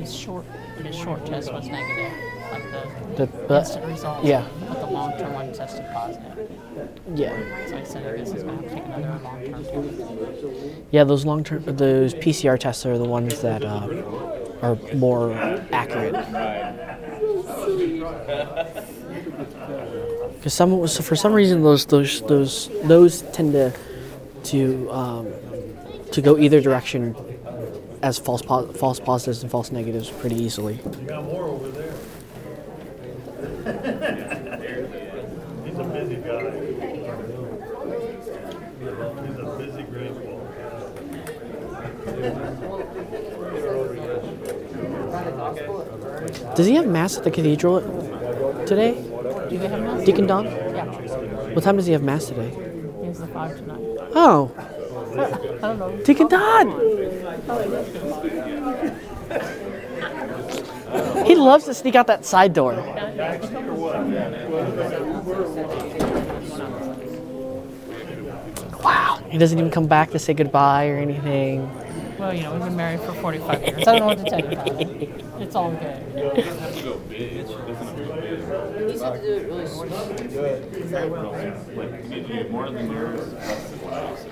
He's 0.00 0.12
short, 0.14 0.44
his 0.82 0.96
short 0.96 1.24
test 1.24 1.52
was 1.52 1.66
negative, 1.68 2.12
like 2.50 3.16
The, 3.16 3.26
the 3.26 3.32
but 3.46 3.60
instant 3.60 3.86
results. 3.86 4.24
yeah. 4.26 4.46
But 4.68 4.80
the 4.80 4.86
long-term 4.86 5.32
one 5.34 5.52
tested 5.52 5.86
positive. 5.94 6.50
yeah, 7.14 7.66
So 7.68 7.76
I 7.76 7.84
said, 7.84 8.14
I 8.14 8.16
guess 8.18 8.32
he's 8.32 8.42
gonna 8.42 8.56
have 8.56 8.68
to 8.70 8.74
take 8.74 8.84
another 8.86 9.20
long-term 9.22 9.64
test. 9.64 10.86
yeah. 10.90 11.04
Those 11.04 11.24
long 11.24 11.44
term, 11.44 11.62
those 11.64 12.14
PCR 12.14 12.58
tests 12.58 12.84
are 12.86 12.98
the 12.98 13.04
ones 13.04 13.40
that 13.42 13.64
uh, 13.64 13.86
are 14.62 14.76
more 14.96 15.32
accurate. 15.72 16.14
Because 20.42 20.54
some 20.54 20.88
so 20.88 21.04
for 21.04 21.14
some 21.14 21.32
reason 21.32 21.62
those 21.62 21.86
those 21.86 22.20
those 22.22 22.68
those 22.82 23.22
tend 23.30 23.52
to 23.52 23.72
to 24.42 24.90
um, 24.90 25.32
to 26.10 26.20
go 26.20 26.36
either 26.36 26.60
direction 26.60 27.14
as 28.02 28.18
false 28.18 28.42
po- 28.42 28.66
false 28.72 28.98
positives 28.98 29.44
and 29.44 29.52
false 29.52 29.70
negatives 29.70 30.10
pretty 30.10 30.34
easily. 30.34 30.80
You 31.00 31.06
got 31.06 31.22
more 31.22 31.44
over 31.44 31.68
there. 31.68 31.94
He's 35.64 35.78
a 35.78 35.84
busy 35.84 36.16
guy. 36.16 36.50
He's 39.22 39.38
a 39.38 39.44
busy 39.58 39.84
grandpa. 39.84 40.38
Does 46.56 46.66
he 46.66 46.74
have 46.74 46.88
mass 46.88 47.16
at 47.16 47.22
the 47.22 47.30
cathedral 47.30 47.80
today? 48.66 49.11
Do 49.48 49.58
they 49.58 49.68
have 49.68 49.80
mass? 49.80 50.04
Deacon 50.04 50.26
Don? 50.26 50.44
Yeah. 50.44 50.84
What 51.54 51.64
time 51.64 51.76
does 51.76 51.86
he 51.86 51.92
have 51.92 52.02
mass 52.02 52.26
today? 52.26 52.50
He 53.00 53.06
has 53.06 53.18
the 53.18 53.26
five 53.28 53.56
tonight. 53.56 53.80
Oh, 54.14 54.50
I 55.12 55.60
don't 55.60 55.78
know. 55.78 55.96
Deacon 56.04 56.28
Don. 56.28 56.70
He 61.26 61.34
loves 61.34 61.64
to 61.66 61.74
sneak 61.74 61.94
out 61.94 62.06
that 62.08 62.24
side 62.24 62.52
door. 62.52 62.74
Wow. 68.82 69.20
He 69.30 69.38
doesn't 69.38 69.58
even 69.58 69.70
come 69.70 69.86
back 69.86 70.10
to 70.10 70.18
say 70.18 70.34
goodbye 70.34 70.88
or 70.88 70.98
anything. 70.98 71.70
Well, 72.22 72.32
you 72.32 72.42
know, 72.44 72.52
we've 72.52 72.62
been 72.62 72.76
married 72.76 73.00
for 73.00 73.14
45 73.14 73.62
years. 73.62 73.78
I 73.78 73.98
don't 73.98 73.98
know 73.98 74.06
what 74.06 74.18
to 74.18 74.24
tell 74.30 74.38
you 74.38 74.46
about 74.52 74.80
it. 74.80 75.24
It's 75.40 75.56
all 75.56 75.72
good. 75.72 75.82
It 76.14 76.36
doesn't 76.36 76.58
have 76.60 76.76
to 76.76 76.82
go 76.84 76.98
big. 76.98 77.32
It 77.32 77.48
doesn't 77.48 77.78
have 77.78 77.96
to 77.96 78.04
go 78.04 78.16
big. 78.16 78.92
He 78.92 78.96
said 78.96 79.12
to 79.14 79.20
do 79.20 79.32
it 79.32 79.46
really 79.48 79.66
slow. 79.66 79.86
Like, 81.74 82.04
you 82.04 82.08
need 82.10 82.28
to 82.28 82.44
do 82.44 82.48
more 82.48 82.70
than 82.70 82.92
yours, 82.92 83.32
less 83.32 83.70
than 83.70 83.80
what 83.80 83.94
else. 83.94 84.24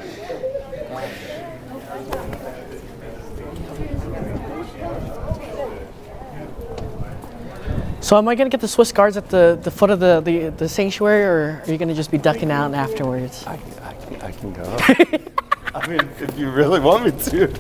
So 8.06 8.16
am 8.18 8.28
I 8.28 8.36
gonna 8.36 8.50
get 8.50 8.60
the 8.60 8.68
Swiss 8.68 8.92
guards 8.92 9.16
at 9.16 9.30
the, 9.30 9.58
the 9.60 9.72
foot 9.72 9.90
of 9.90 9.98
the, 9.98 10.20
the, 10.20 10.50
the 10.50 10.68
sanctuary, 10.68 11.24
or 11.24 11.60
are 11.66 11.72
you 11.72 11.76
gonna 11.76 11.94
just 11.94 12.12
be 12.12 12.18
ducking 12.18 12.52
out 12.52 12.72
afterwards? 12.72 13.44
I, 13.48 13.54
I, 13.82 13.94
can, 13.94 14.22
I 14.22 14.30
can 14.30 14.52
go. 14.52 14.76
I 15.74 15.86
mean, 15.88 16.08
if 16.20 16.38
you 16.38 16.50
really 16.50 16.78
want 16.78 17.04
me 17.04 17.10
to. 17.30 17.52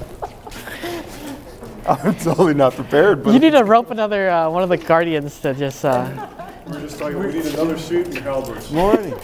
I'm 2.04 2.14
totally 2.14 2.54
not 2.54 2.74
prepared, 2.74 3.24
but 3.24 3.32
You 3.32 3.40
need 3.40 3.50
to 3.50 3.64
rope 3.64 3.90
another 3.90 4.30
uh, 4.30 4.48
one 4.48 4.62
of 4.62 4.68
the 4.68 4.76
guardians 4.76 5.40
to 5.40 5.54
just. 5.54 5.84
Uh, 5.84 6.28
We're 6.68 6.80
just 6.82 6.98
talking, 7.00 7.18
we 7.18 7.32
need 7.32 7.46
another 7.46 7.76
suit 7.76 8.06
and 8.06 8.18
cowboys. 8.18 8.70
morning. 8.70 9.14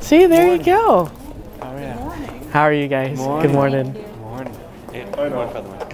see, 0.00 0.26
there 0.26 0.56
you 0.56 0.62
go. 0.62 1.10
Oh 1.62 1.76
yeah. 1.78 1.96
How 2.50 2.62
are 2.62 2.72
you 2.72 2.88
guys? 2.88 3.16
Good 3.16 3.52
morning. 3.52 3.92
Good 3.92 4.16
morning. 4.18 4.52
Good 4.92 5.16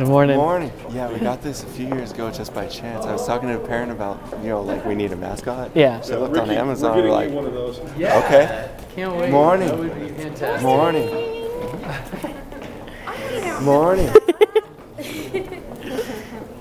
morning. 0.09 0.37
Good 0.37 0.43
morning. 0.43 0.73
Yeah, 0.91 1.13
we 1.13 1.19
got 1.19 1.43
this 1.43 1.65
a 1.65 1.67
few 1.67 1.89
years 1.89 2.13
ago 2.13 2.31
just 2.31 2.55
by 2.55 2.67
chance. 2.67 3.05
I 3.05 3.13
was 3.13 3.27
talking 3.27 3.49
to 3.51 3.63
a 3.63 3.67
parent 3.67 3.93
about, 3.93 4.19
you 4.43 4.49
know, 4.49 4.63
like 4.63 4.87
we 4.87 4.95
need 4.95 5.13
a 5.13 5.17
mascot. 5.17 5.71
Yeah. 5.75 6.01
So 6.01 6.17
I 6.17 6.21
looked 6.21 6.37
on 6.39 6.51
Amazon. 6.51 6.97
We're 6.97 7.05
We're 7.05 7.11
like, 7.11 7.31
one 7.31 7.45
of 7.45 7.53
those. 7.53 7.79
okay. 7.79 8.71
Can't 8.95 9.17
wait. 9.17 9.31
Morning. 9.31 9.69
That 9.69 9.79
would 9.79 10.01
be 10.01 10.09
fantastic. 10.09 10.63
Morning. 10.63 11.11
Morning. 13.65 14.15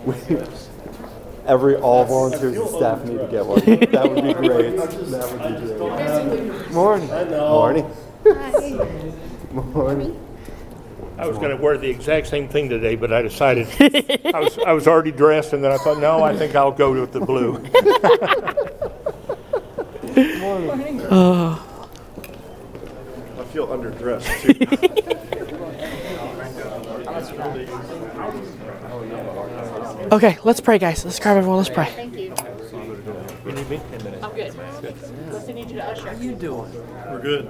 We- 0.05 0.37
Every 1.47 1.75
all 1.75 2.05
volunteers 2.05 2.55
and 2.55 2.69
staff 2.69 3.03
need 3.03 3.17
to 3.17 3.27
get 3.27 3.43
one. 3.45 3.59
That 3.91 4.09
would 4.11 4.23
be 4.23 4.33
great. 4.33 4.75
That 4.77 5.27
would 5.31 5.41
be 5.41 6.53
great. 6.59 6.71
Morning. 6.71 7.09
Morning. 7.31 7.91
Morning. 9.73 10.27
I 11.17 11.27
was 11.27 11.37
gonna 11.39 11.55
wear 11.57 11.77
the 11.79 11.89
exact 11.89 12.27
same 12.27 12.47
thing 12.47 12.69
today, 12.69 12.95
but 12.95 13.11
I 13.11 13.21
decided, 13.23 13.67
I 14.33 14.39
was, 14.39 14.57
I 14.59 14.71
was 14.71 14.87
already 14.87 15.11
dressed 15.11 15.53
and 15.53 15.63
then 15.63 15.71
I 15.71 15.77
thought, 15.77 15.99
no, 15.99 16.21
I 16.23 16.35
think 16.35 16.55
I'll 16.55 16.71
go 16.71 16.91
with 16.99 17.11
the 17.11 17.19
blue. 17.21 17.53
Morning. 20.39 21.01
I 23.39 23.43
feel 23.51 23.67
underdressed 23.67 24.41
too. 24.41 25.17
Okay, 30.11 30.37
let's 30.43 30.61
pray, 30.61 30.77
guys. 30.77 31.03
Let's 31.03 31.19
grab 31.19 31.37
everyone. 31.37 31.57
Let's 31.57 31.69
pray. 31.69 31.85
Thank 31.85 32.15
you. 32.15 32.33
I'm 34.21 34.35
good. 34.35 34.53
Unless 34.53 35.49
I 35.49 35.51
need 35.53 35.69
you 35.71 35.77
to 35.77 35.85
usher. 35.85 36.09
How 36.09 36.21
you 36.21 36.35
doing? 36.35 36.71
We're 37.09 37.19
good. 37.19 37.45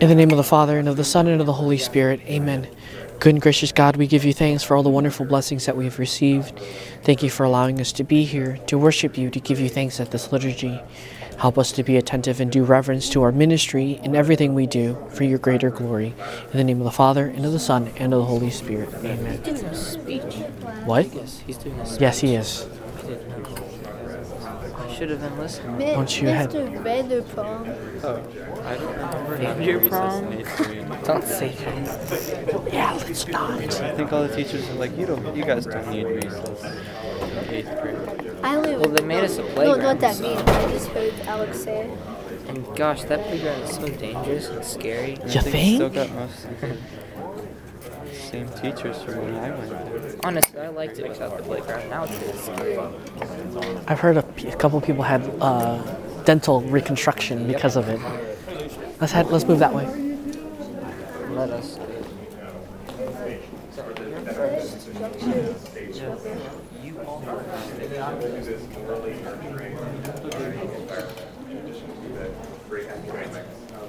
In 0.00 0.08
the 0.08 0.14
name 0.14 0.30
of 0.30 0.36
the 0.36 0.44
Father, 0.44 0.78
and 0.78 0.88
of 0.88 0.96
the 0.96 1.04
Son, 1.04 1.26
and 1.26 1.40
of 1.40 1.46
the 1.46 1.52
Holy 1.52 1.78
Spirit. 1.78 2.20
Amen. 2.26 2.68
Good 3.20 3.34
and 3.34 3.42
gracious 3.42 3.72
God, 3.72 3.96
we 3.96 4.06
give 4.06 4.24
you 4.24 4.32
thanks 4.32 4.62
for 4.62 4.76
all 4.76 4.82
the 4.82 4.88
wonderful 4.88 5.26
blessings 5.26 5.66
that 5.66 5.76
we 5.76 5.84
have 5.84 5.98
received. 5.98 6.58
Thank 7.04 7.22
you 7.22 7.28
for 7.28 7.44
allowing 7.44 7.80
us 7.80 7.92
to 7.92 8.04
be 8.04 8.24
here, 8.24 8.58
to 8.66 8.78
worship 8.78 9.18
you, 9.18 9.30
to 9.30 9.40
give 9.40 9.60
you 9.60 9.68
thanks 9.68 10.00
at 10.00 10.10
this 10.10 10.32
liturgy. 10.32 10.80
Help 11.40 11.56
us 11.56 11.72
to 11.72 11.82
be 11.82 11.96
attentive 11.96 12.38
and 12.38 12.52
do 12.52 12.62
reverence 12.64 13.08
to 13.08 13.22
our 13.22 13.32
ministry 13.32 13.98
in 14.04 14.14
everything 14.14 14.52
we 14.54 14.66
do 14.66 14.98
for 15.08 15.24
your 15.24 15.38
greater 15.38 15.70
glory. 15.70 16.14
In 16.52 16.58
the 16.58 16.64
name 16.64 16.78
of 16.80 16.84
the 16.84 16.90
Father, 16.90 17.28
and 17.28 17.46
of 17.46 17.52
the 17.52 17.58
Son, 17.58 17.90
and 17.96 18.12
of 18.12 18.20
the 18.20 18.26
Holy 18.26 18.50
Spirit. 18.50 18.92
Amen. 18.96 19.40
Doing 19.40 19.64
a 19.64 19.74
speech. 19.74 20.34
What? 20.84 21.06
Yes, 21.14 21.42
he's 21.46 21.56
doing 21.56 21.80
a 21.80 21.86
speech. 21.86 22.00
Yes, 22.02 22.20
he 22.20 22.34
is. 22.34 22.66
I 24.76 24.92
should 24.92 25.08
have 25.08 25.20
been 25.22 25.38
listening. 25.38 25.78
Don't 25.78 26.20
you 26.20 26.28
have- 26.28 26.50
Mr. 26.50 26.82
Vanderpump. 26.84 28.04
Oh, 28.04 28.22
I 28.66 28.74
don't 28.76 28.92
remember 28.92 29.36
having 29.36 29.86
a 29.86 29.88
prom. 29.88 31.02
Don't 31.04 31.24
say 31.24 31.48
that. 31.52 32.68
Yeah, 32.70 32.92
let's 32.92 33.26
not. 33.28 33.50
I 33.52 33.96
think 33.96 34.12
all 34.12 34.24
the 34.28 34.36
teachers 34.36 34.68
are 34.68 34.74
like, 34.74 34.94
you 34.98 35.06
don't, 35.06 35.34
you 35.34 35.44
guys 35.46 35.64
don't 35.64 35.88
need 35.90 36.04
recess. 36.04 36.64
Eighth 37.48 37.80
grade. 37.80 38.19
I 38.42 38.56
only 38.56 38.76
Well, 38.76 38.88
they 38.90 39.02
made 39.04 39.24
us 39.24 39.38
a 39.38 39.42
playground. 39.42 39.66
don't 39.66 39.78
know 39.82 39.94
playground. 39.96 39.96
what 39.96 40.00
that 40.00 40.20
means. 40.20 40.66
I 40.66 40.70
just 40.72 40.88
heard 40.88 41.14
Alex 41.26 41.60
say 41.62 41.84
it. 41.86 41.98
And 42.48 42.76
gosh, 42.76 43.02
that 43.04 43.24
playground 43.26 43.62
is 43.62 43.70
so 43.76 43.88
dangerous 43.88 44.48
and 44.48 44.64
scary. 44.64 45.12
And 45.14 45.22
I 45.22 45.24
You 45.24 45.30
Still 45.40 45.42
think? 45.42 45.94
got 45.94 46.10
most 46.12 46.44
of 46.46 46.60
the 46.60 46.76
same 48.14 48.48
teachers 48.50 49.02
from 49.02 49.16
when 49.24 49.34
I 49.34 49.50
went 49.50 49.70
there. 49.70 50.14
Honestly, 50.24 50.60
I 50.60 50.68
liked 50.68 50.98
it 50.98 51.08
without 51.08 51.36
the 51.36 51.42
playground. 51.42 51.90
Now 51.90 52.04
it's 52.04 52.18
really 52.20 52.38
scary. 52.38 52.78
I've 53.88 54.00
heard 54.00 54.16
a, 54.16 54.22
p- 54.22 54.48
a 54.48 54.56
couple 54.56 54.80
people 54.80 55.02
had 55.02 55.22
uh, 55.40 55.82
dental 56.24 56.60
reconstruction 56.62 57.46
because 57.46 57.76
of 57.76 57.88
it. 57.88 58.00
Let's 59.00 59.12
head. 59.12 59.26
Let's 59.30 59.44
move 59.44 59.58
that 59.58 59.74
way. 59.74 59.86
Let 61.30 61.50
us. 61.50 61.78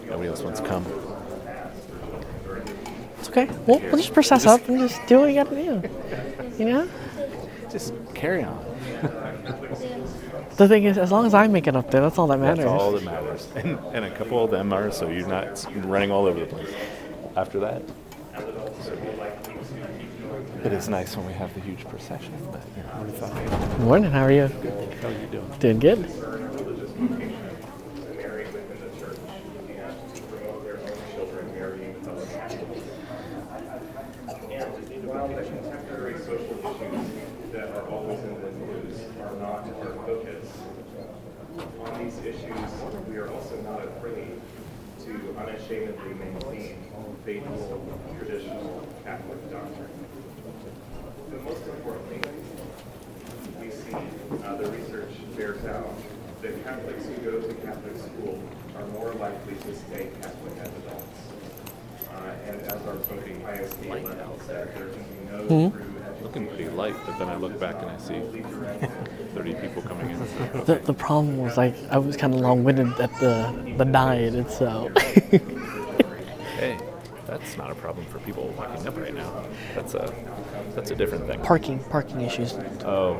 Nobody 0.07 0.29
else 0.29 0.41
wants 0.41 0.59
to 0.59 0.67
come. 0.67 0.85
It's 3.19 3.29
okay. 3.29 3.45
We'll, 3.67 3.79
we'll 3.79 3.97
just 3.97 4.13
process 4.13 4.45
up 4.45 4.67
and 4.67 4.79
just 4.79 4.99
do 5.07 5.19
what 5.19 5.27
you 5.27 5.43
gotta 5.43 5.55
do. 5.55 5.89
You 6.57 6.65
know? 6.65 6.89
Just 7.69 7.93
carry 8.13 8.43
on. 8.43 8.65
The 10.57 10.67
thing 10.67 10.83
is, 10.83 10.97
as 10.99 11.11
long 11.11 11.25
as 11.25 11.33
I 11.33 11.47
make 11.47 11.65
it 11.65 11.75
up 11.75 11.89
there, 11.89 12.01
that's 12.01 12.19
all 12.19 12.27
that 12.27 12.37
matters. 12.37 12.65
That's 12.65 12.81
all 12.81 12.91
that 12.91 13.03
matters. 13.03 13.47
And, 13.55 13.79
and 13.93 14.05
a 14.05 14.11
couple 14.15 14.43
of 14.43 14.51
them 14.51 14.71
are 14.73 14.91
so 14.91 15.09
you're 15.09 15.27
not 15.27 15.65
running 15.85 16.11
all 16.11 16.27
over 16.27 16.41
the 16.41 16.45
place. 16.45 16.69
After 17.35 17.59
that, 17.61 17.81
It 20.63 20.73
is 20.73 20.87
nice 20.89 21.17
when 21.17 21.25
we 21.25 21.33
have 21.33 21.53
the 21.55 21.59
huge 21.61 21.87
procession, 21.87 22.33
but 22.51 22.61
you 22.77 22.83
know, 22.83 22.89
what 22.89 23.09
is 23.09 23.19
that? 23.19 23.79
Morning. 23.79 24.11
How 24.11 24.23
are 24.25 24.31
you? 24.31 24.47
Good. 24.47 24.93
how 25.01 25.07
are 25.07 25.11
you 25.11 25.27
doing? 25.27 25.49
Doing 25.59 25.79
good. 25.79 25.97
While 35.03 35.27
the 35.27 35.43
contemporary 35.43 36.17
social 36.19 36.59
issues 36.59 37.51
that 37.51 37.69
are 37.75 37.87
always 37.89 38.19
in 38.19 38.41
the 38.41 38.51
news 38.65 38.99
are 39.19 39.35
not 39.37 39.67
our 39.81 39.93
focus, 40.05 40.47
on 41.83 42.03
these 42.03 42.17
issues, 42.19 42.71
we 43.09 43.17
are 43.17 43.29
also 43.29 43.59
not 43.61 43.83
afraid 43.83 44.39
to 45.05 45.35
unashamedly 45.37 46.13
maintain 46.13 46.77
faithful, 47.25 47.99
traditional 48.17 48.87
Catholic 49.03 49.51
doctrine. 49.51 49.89
But 51.29 51.43
most 51.43 51.63
importantly, 51.65 52.19
we 53.59 53.69
see 53.69 53.93
uh, 54.43 54.55
the 54.55 54.71
research 54.71 55.11
bears 55.35 55.63
out 55.65 55.93
that 56.41 56.63
Catholics 56.63 57.05
who 57.05 57.13
go 57.17 57.41
to 57.41 57.53
Catholic 57.55 57.97
school 57.97 58.39
are 58.75 58.85
more 58.87 59.13
likely 59.13 59.55
to 59.55 59.75
stay 59.75 60.09
Catholic 60.21 60.57
as 60.59 60.67
adults. 60.69 61.19
Uh, 62.09 62.35
and 62.47 62.61
as 62.61 62.81
our 62.87 62.95
voting 62.95 63.41
ISD 63.41 63.85
11 63.85 64.17
said, 64.45 64.75
there 64.75 64.87
can 64.89 65.03
be 65.03 65.31
no 65.31 65.47
true 65.47 65.65
education 65.65 66.23
looking 66.23 66.47
pretty 66.47 66.69
light, 66.69 66.95
but 67.05 67.17
then 67.17 67.29
I 67.29 67.35
look 67.35 67.59
back 67.59 67.75
and 67.81 67.89
I 67.89 67.97
see 67.97 68.19
30 69.33 69.53
people 69.55 69.81
coming 69.81 70.09
in. 70.11 70.17
so- 70.27 70.60
The, 70.71 70.79
the 70.79 70.93
problem 70.93 71.37
was 71.37 71.57
like 71.57 71.75
I 71.89 71.97
was 71.97 72.15
kind 72.15 72.33
of 72.33 72.39
long-winded 72.39 72.97
at 72.99 73.11
the 73.19 73.73
the 73.77 73.85
diet 73.85 74.35
itself. 74.35 74.91
Hey, 76.61 76.77
that's 77.25 77.57
not 77.57 77.71
a 77.71 77.75
problem 77.75 78.05
for 78.05 78.19
people 78.19 78.53
walking 78.55 78.87
up 78.87 78.95
right 78.95 79.15
now. 79.15 79.43
That's 79.73 79.95
a 79.95 80.13
that's 80.75 80.91
a 80.91 80.95
different 80.95 81.25
thing. 81.25 81.39
parking 81.41 81.79
parking 81.85 82.21
issues. 82.21 82.53
Oh, 82.85 83.19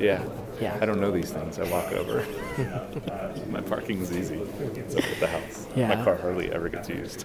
yeah. 0.00 0.24
Yeah. 0.60 0.76
I 0.80 0.84
don't 0.84 1.00
know 1.00 1.12
these 1.12 1.30
things. 1.30 1.60
I 1.60 1.70
walk 1.70 1.92
over. 1.92 2.26
My 3.50 3.60
parking's 3.60 4.10
easy. 4.10 4.34
It's 4.74 4.96
up 4.96 5.04
at 5.04 5.20
the 5.20 5.26
house. 5.28 5.68
Yeah. 5.76 5.94
My 5.94 6.02
car 6.04 6.16
hardly 6.16 6.50
ever 6.50 6.68
gets 6.68 6.88
used. 6.88 7.24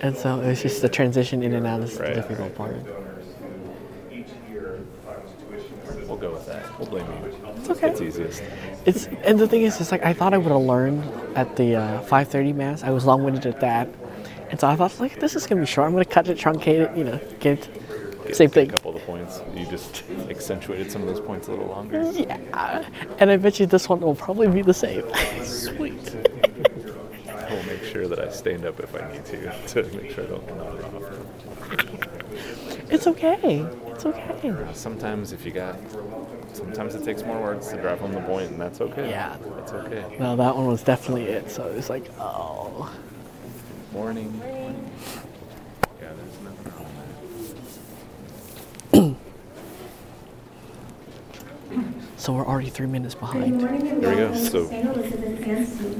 And 0.00 0.16
so 0.16 0.40
it's 0.40 0.62
just 0.62 0.82
the 0.82 0.88
transition 0.88 1.44
in 1.44 1.52
and 1.54 1.64
out 1.64 1.82
is 1.82 1.94
Right, 2.00 2.08
the 2.08 2.22
difficult 2.22 2.56
part. 2.56 2.76
We'll 6.08 6.16
go 6.16 6.32
with 6.32 6.46
that. 6.46 6.76
We'll 6.78 6.88
blame 6.88 7.06
you. 7.06 7.43
It's 7.64 7.70
okay. 7.70 7.88
It's 7.88 8.00
easiest. 8.02 8.42
It's 8.84 9.06
and 9.24 9.38
the 9.38 9.48
thing 9.48 9.62
is, 9.62 9.80
it's 9.80 9.90
like 9.90 10.04
I 10.04 10.12
thought 10.12 10.34
I 10.34 10.38
would 10.38 10.52
have 10.52 10.60
learned 10.60 11.02
at 11.34 11.56
the 11.56 11.76
uh, 11.76 12.02
5:30 12.02 12.54
mass. 12.54 12.82
I 12.82 12.90
was 12.90 13.06
long-winded 13.06 13.46
at 13.46 13.60
that, 13.60 13.88
and 14.50 14.60
so 14.60 14.68
I 14.68 14.76
thought 14.76 15.00
like 15.00 15.18
this 15.18 15.34
is 15.34 15.46
gonna 15.46 15.62
be 15.62 15.66
short. 15.66 15.86
I'm 15.86 15.92
gonna 15.94 16.04
cut 16.04 16.28
it, 16.28 16.36
truncate 16.36 16.90
it, 16.90 16.96
you 16.96 17.04
know, 17.04 17.18
get 17.40 17.66
Get- 18.26 18.36
same 18.36 18.48
get 18.48 18.54
thing. 18.54 18.68
A 18.68 18.72
couple 18.72 18.94
of 18.94 19.00
the 19.00 19.06
points. 19.06 19.40
You 19.54 19.64
just 19.64 20.02
accentuated 20.28 20.92
some 20.92 21.00
of 21.00 21.08
those 21.08 21.20
points 21.20 21.48
a 21.48 21.52
little 21.52 21.68
longer. 21.68 22.02
Yeah, 22.12 22.84
and 23.18 23.30
I 23.30 23.36
bet 23.38 23.58
you 23.58 23.64
this 23.64 23.88
one 23.88 24.00
will 24.00 24.14
probably 24.14 24.48
be 24.48 24.60
the 24.60 24.74
same. 24.74 25.04
Sweet. 25.42 26.14
I 27.28 27.54
will 27.54 27.62
make 27.64 27.82
sure 27.84 28.06
that 28.08 28.18
I 28.18 28.28
stand 28.30 28.66
up 28.66 28.78
if 28.80 28.94
I 28.94 29.10
need 29.10 29.24
to 29.26 29.66
to 29.68 29.96
make 29.96 30.10
sure 30.10 30.24
I 30.24 30.26
don't 30.26 30.56
nod 30.56 30.84
off. 30.84 31.02
It's 32.90 33.06
okay. 33.06 33.66
It's 33.86 34.04
okay. 34.04 34.66
Sometimes 34.74 35.32
if 35.32 35.46
you 35.46 35.52
got, 35.52 35.76
sometimes 36.54 36.94
it 36.94 37.04
takes 37.04 37.22
more 37.22 37.40
words 37.40 37.68
to 37.68 37.80
drive 37.80 38.00
home 38.00 38.12
the 38.12 38.20
point, 38.20 38.50
and 38.50 38.60
that's 38.60 38.80
okay. 38.80 39.10
Yeah. 39.10 39.36
that's 39.56 39.72
okay. 39.72 40.16
No, 40.18 40.36
that 40.36 40.56
one 40.56 40.66
was 40.66 40.82
definitely 40.82 41.24
it. 41.24 41.50
So 41.50 41.66
it's 41.66 41.90
like, 41.90 42.04
oh. 42.18 42.92
Morning. 43.92 44.40
Yeah, 44.42 44.72
there's 46.00 46.40
nothing 46.42 46.72
wrong 46.76 46.86
So 52.24 52.32
we're 52.32 52.46
already 52.46 52.70
three 52.70 52.86
minutes 52.86 53.14
behind. 53.14 53.60
There 53.60 53.70
we 53.70 54.00
go. 54.00 54.34
So 54.34 54.70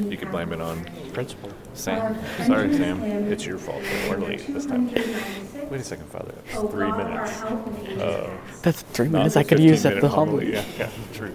you 0.09 0.16
could 0.16 0.31
blame 0.31 0.54
it 0.54 0.61
on 0.62 0.83
principal. 1.12 1.50
Sam. 1.75 2.16
Sorry, 2.47 2.75
Sam. 2.75 3.02
It's 3.31 3.45
your 3.45 3.59
fault. 3.59 3.83
We're 4.09 4.16
late 4.16 4.47
this 4.49 4.64
time. 4.64 4.88
Wait 4.90 5.73
a 5.73 5.85
second, 5.85 6.07
Father. 6.07 6.35
That's 6.47 6.71
three 6.73 6.90
minutes. 6.93 7.43
Uh, 7.43 8.31
That's 8.62 8.81
three 8.81 9.09
not 9.09 9.19
minutes 9.19 9.37
I 9.37 9.43
could 9.43 9.61
use 9.61 9.85
at 9.85 9.97
15 9.97 10.00
the 10.00 10.09
minute 10.09 10.14
homily. 10.14 10.57
homily. 10.57 10.76
Yeah, 10.78 10.87
yeah, 10.87 10.90
true. 11.12 11.35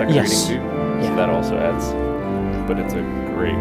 Second 0.00 0.14
Yes. 0.14 0.48
reading 0.48 0.64
too. 0.66 1.06
So 1.06 1.16
that 1.16 1.28
also 1.28 1.56
adds, 1.58 1.86
but 2.66 2.78
it's 2.78 2.94
a 2.94 3.02
great. 3.34 3.60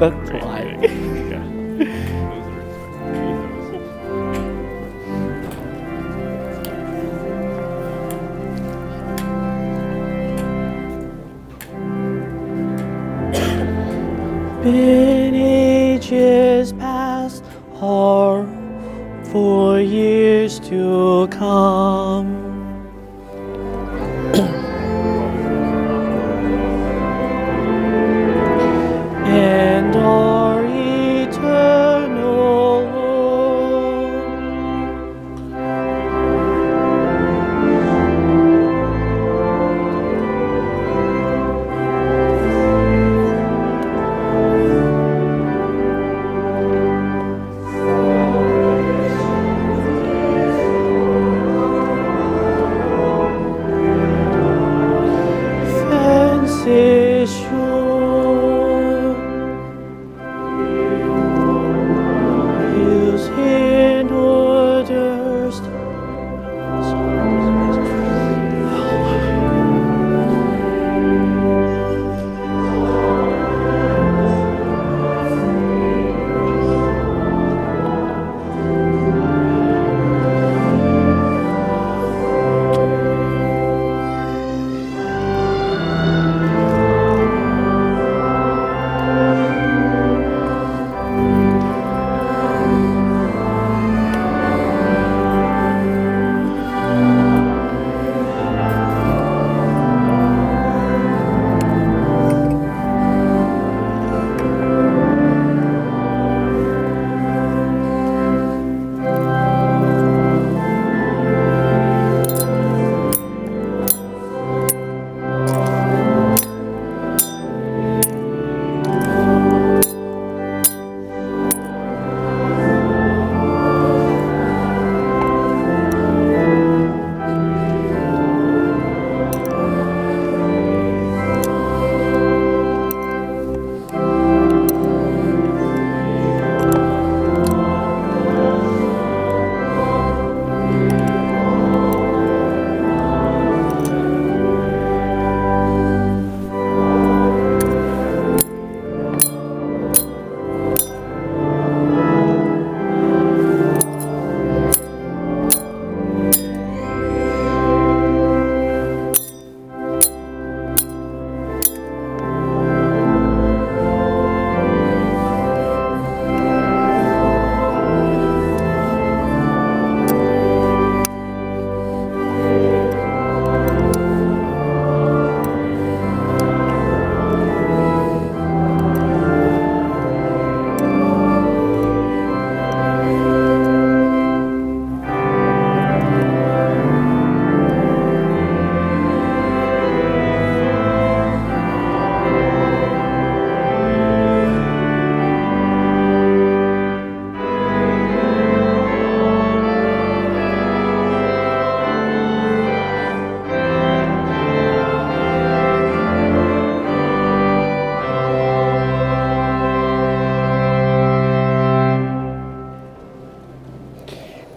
That's 0.00 0.30
great 0.30 0.42
why. 0.42 0.62
Yeah. 1.32 2.21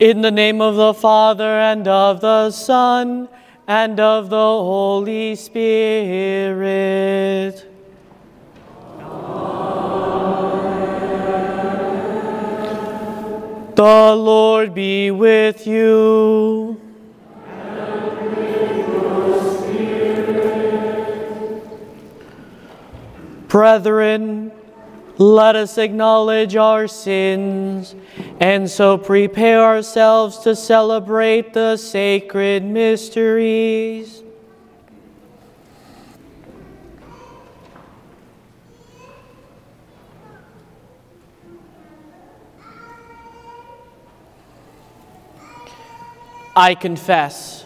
In 0.05 0.21
the 0.21 0.29
name 0.29 0.61
of 0.61 0.75
the 0.75 0.93
Father, 0.93 1.59
and 1.59 1.87
of 1.87 2.21
the 2.21 2.51
Son, 2.51 3.27
and 3.67 3.99
of 3.99 4.29
the 4.29 4.35
Holy 4.35 5.33
Spirit. 5.33 6.35
The 13.75 14.15
Lord 14.15 14.75
be 14.75 15.09
with 15.09 15.65
you. 15.65 16.79
And 17.47 18.37
with 18.37 18.87
your 18.87 19.57
spirit. 19.57 21.07
Brethren, 23.47 24.51
let 25.17 25.55
us 25.55 25.77
acknowledge 25.77 26.55
our 26.55 26.87
sins 26.87 27.95
and 28.39 28.69
so 28.69 28.97
prepare 28.97 29.63
ourselves 29.63 30.39
to 30.39 30.55
celebrate 30.55 31.53
the 31.53 31.77
sacred 31.77 32.63
mysteries. 32.63 34.23
I 46.57 46.73
confess. 46.73 47.65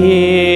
Kyrie 0.00 0.49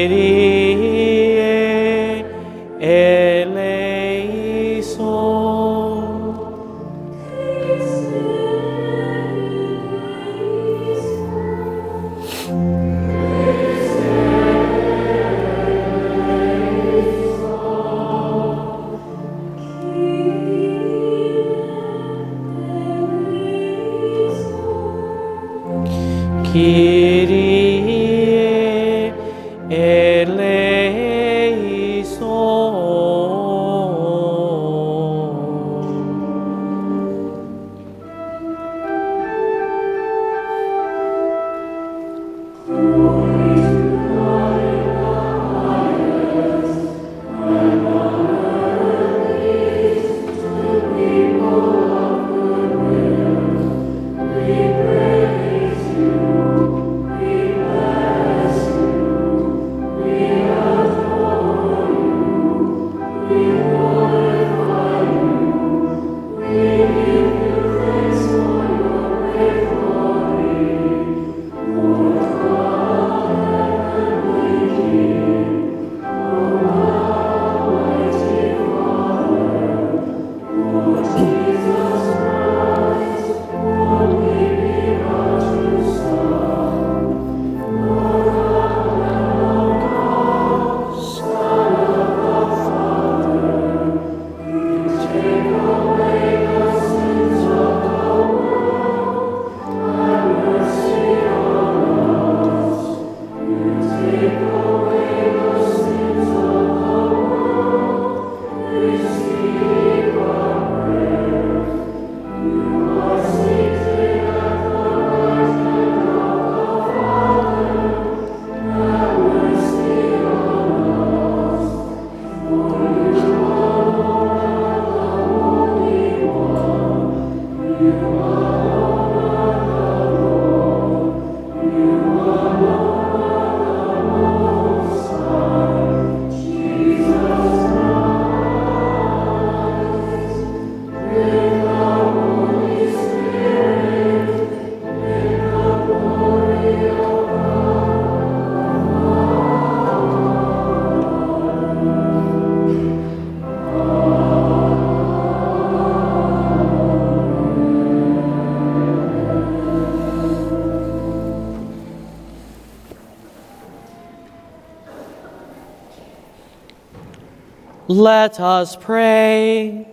Let 167.94 168.40
us 168.40 168.74
pray. 168.74 169.86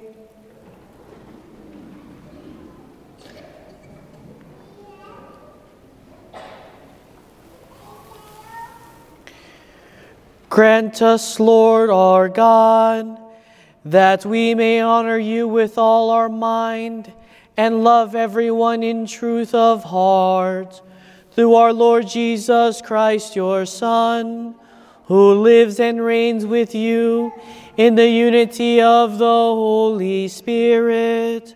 Grant 10.50 11.04
us, 11.04 11.40
Lord 11.40 11.92
our 11.92 12.28
God, 12.28 13.20
that 13.86 14.26
we 14.26 14.56
may 14.56 14.80
honor 14.80 15.20
you 15.20 15.48
with 15.48 15.78
all 15.78 16.10
our 16.10 16.28
mind 16.28 17.14
and 17.56 17.84
love 17.84 18.16
everyone 18.16 18.82
in 18.82 19.06
truth 19.06 19.54
of 19.54 19.84
heart, 19.84 20.82
through 21.34 21.54
our 21.54 21.72
Lord 21.72 22.08
Jesus 22.08 22.82
Christ, 22.82 23.36
your 23.36 23.68
Son, 23.68 24.56
who 25.06 25.34
lives 25.36 25.80
and 25.80 26.04
reigns 26.04 26.48
with 26.48 26.74
you 26.74 27.32
in 27.78 27.96
the 27.96 28.08
unity 28.08 28.82
of 28.82 29.18
the 29.18 29.26
Holy 29.26 30.28
Spirit, 30.28 31.56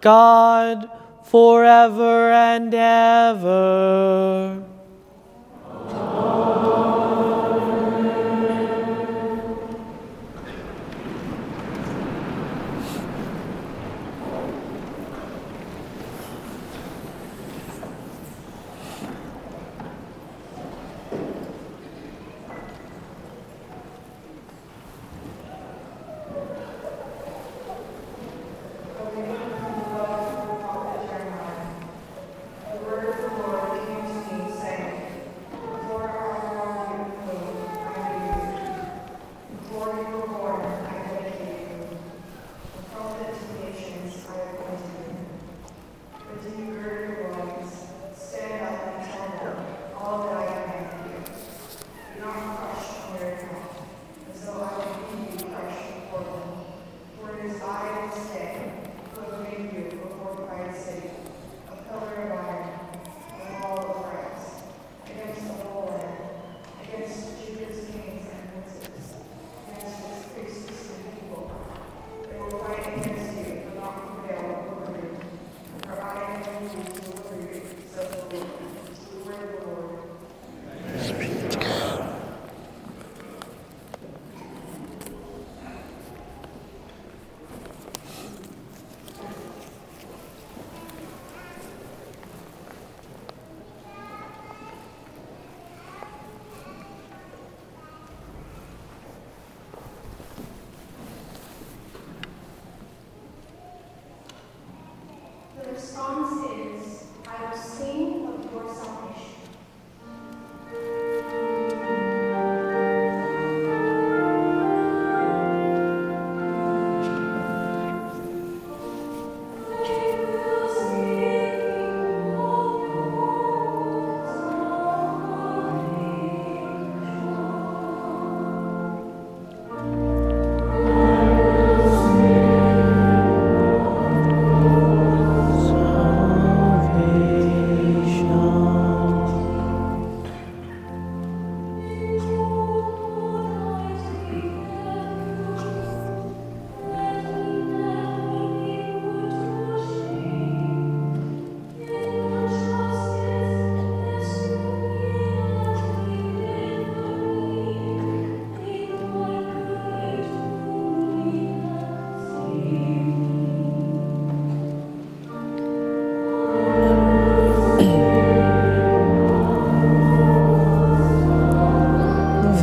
God, 0.00 0.90
forever 1.24 2.32
and 2.32 2.74
ever. 2.74 4.64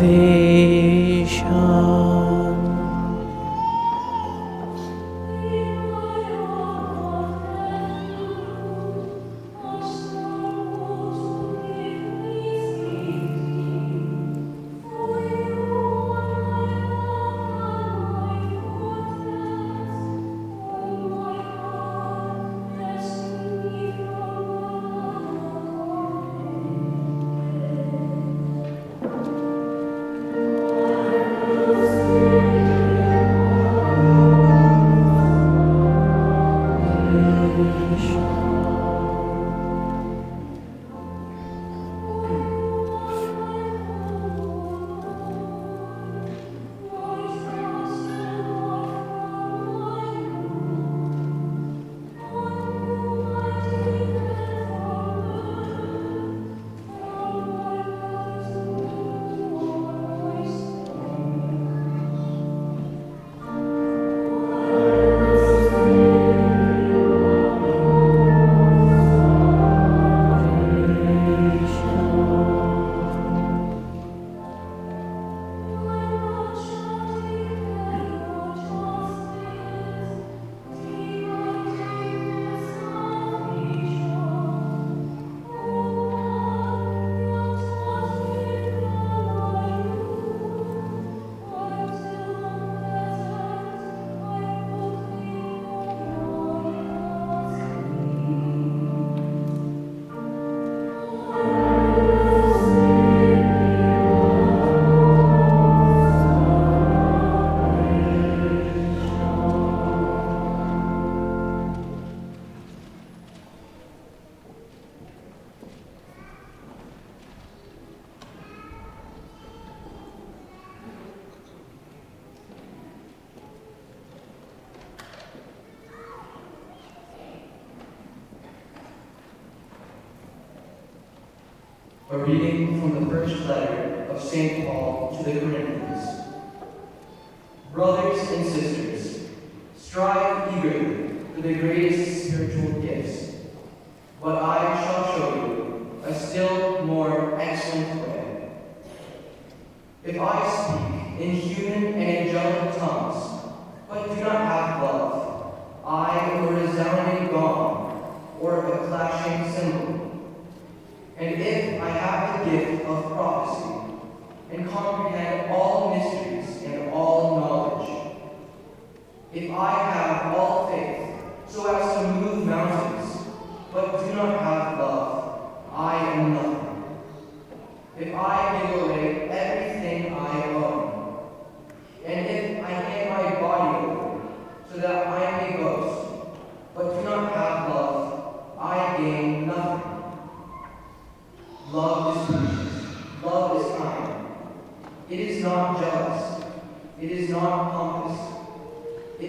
सर्वेषा 0.02 1.58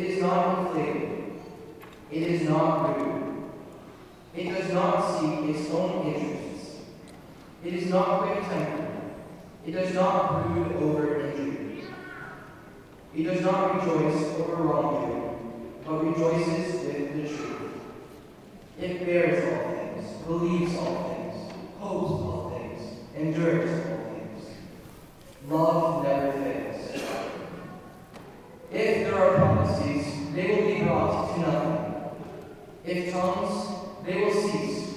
is 0.04 0.22
not 0.22 0.58
inflated. 0.58 1.32
It 2.10 2.22
is 2.22 2.48
not 2.48 2.96
rude. 2.98 3.44
It 4.34 4.50
does 4.50 4.72
not 4.72 5.20
seek 5.20 5.54
its 5.54 5.70
own 5.70 6.06
interests. 6.06 6.80
It 7.64 7.74
is 7.74 7.90
not 7.90 8.22
quick 8.22 8.42
tempered. 8.44 8.92
It 9.66 9.72
does 9.72 9.94
not 9.94 10.46
brood 10.46 10.72
over 10.82 11.20
injury. 11.20 11.84
It 13.14 13.24
does 13.24 13.42
not 13.42 13.74
rejoice 13.74 14.24
over 14.38 14.56
wrongdoing, 14.56 15.74
but 15.84 16.04
rejoices 16.04 16.84
with 16.86 17.14
the 17.14 17.28
truth. 17.28 17.72
It 18.80 19.04
bears 19.04 19.44
all 19.52 19.70
things, 19.74 20.26
believes 20.26 20.76
all 20.76 21.10
things, 21.10 21.52
hopes 21.78 22.10
all 22.10 22.58
things, 22.58 22.80
endures 23.14 23.70
all 23.86 23.96
things. 24.14 24.46
Love 25.48 26.04
never 26.04 26.32
fails. 26.32 26.61
If 28.74 29.04
there 29.04 29.14
are 29.14 29.36
prophecies, 29.36 30.32
they 30.32 30.46
will 30.48 30.66
be 30.66 30.82
brought 30.82 31.34
to 31.34 31.40
nothing. 31.42 31.94
If 32.86 33.12
tongues, 33.12 33.68
they 34.02 34.24
will 34.24 34.32
cease. 34.32 34.94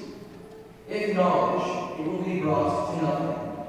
If 0.88 1.14
knowledge, 1.14 2.00
it 2.00 2.08
will 2.08 2.24
be 2.24 2.40
brought 2.40 2.96
to 2.96 3.06
nothing. 3.06 3.66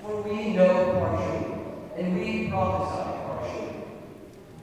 For 0.00 0.22
we 0.22 0.54
know 0.54 0.96
partially, 0.98 2.02
and 2.02 2.18
we 2.18 2.48
prophesy 2.48 3.04
partially. 3.26 3.76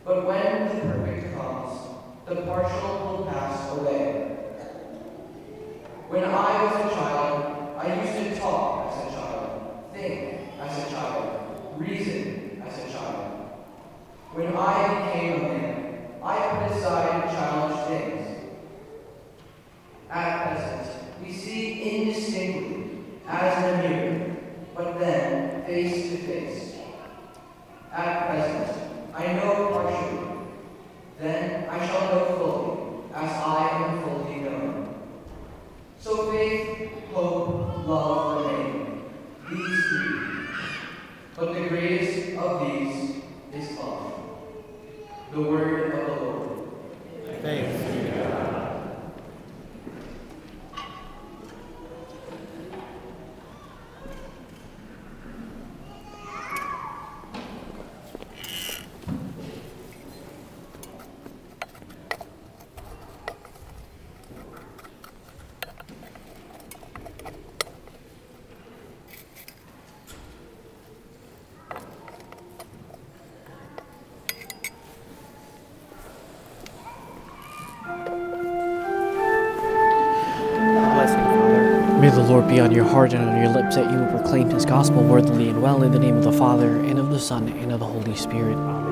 But 0.04 0.26
when 0.26 0.68
the 0.68 0.82
perfect 0.82 1.38
comes, 1.38 1.80
the 2.26 2.36
partial 2.42 3.18
will 3.18 3.26
pass 3.28 3.78
away. 3.78 4.36
When 6.08 6.24
I 6.24 6.64
was 6.64 6.92
a 6.92 6.96
child, 6.96 7.78
I 7.78 8.02
used 8.02 8.34
to 8.34 8.42
talk 8.42 8.98
as 8.98 9.14
a 9.14 9.16
child, 9.16 9.94
think 9.94 10.40
as 10.60 10.88
a 10.88 10.90
child, 10.90 11.78
reason. 11.78 12.29
When 14.32 14.56
I 14.56 15.02
became 15.02 15.34
a 15.34 15.48
man, 15.48 15.76
I 16.22 16.38
put 16.38 16.70
aside 16.70 17.19
Lord 82.39 82.52
be 82.52 82.62
on 82.62 82.71
your 82.71 82.86
heart 82.86 83.12
and 83.12 83.30
on 83.30 83.36
your 83.36 83.52
lips 83.52 83.75
that 83.75 83.91
you 83.91 83.97
will 83.99 84.17
proclaim 84.17 84.49
his 84.49 84.65
gospel 84.65 85.04
worthily 85.04 85.49
and 85.49 85.62
well 85.62 85.84
in 85.84 85.91
the 85.91 85.99
name 85.99 86.15
of 86.15 86.23
the 86.23 86.32
Father, 86.32 86.78
and 86.86 86.97
of 86.97 87.10
the 87.10 87.19
Son, 87.19 87.49
and 87.49 87.73
of 87.73 87.82
the 87.82 87.86
Holy 87.86 88.15
Spirit. 88.15 88.56
Alleluia, 88.56 88.88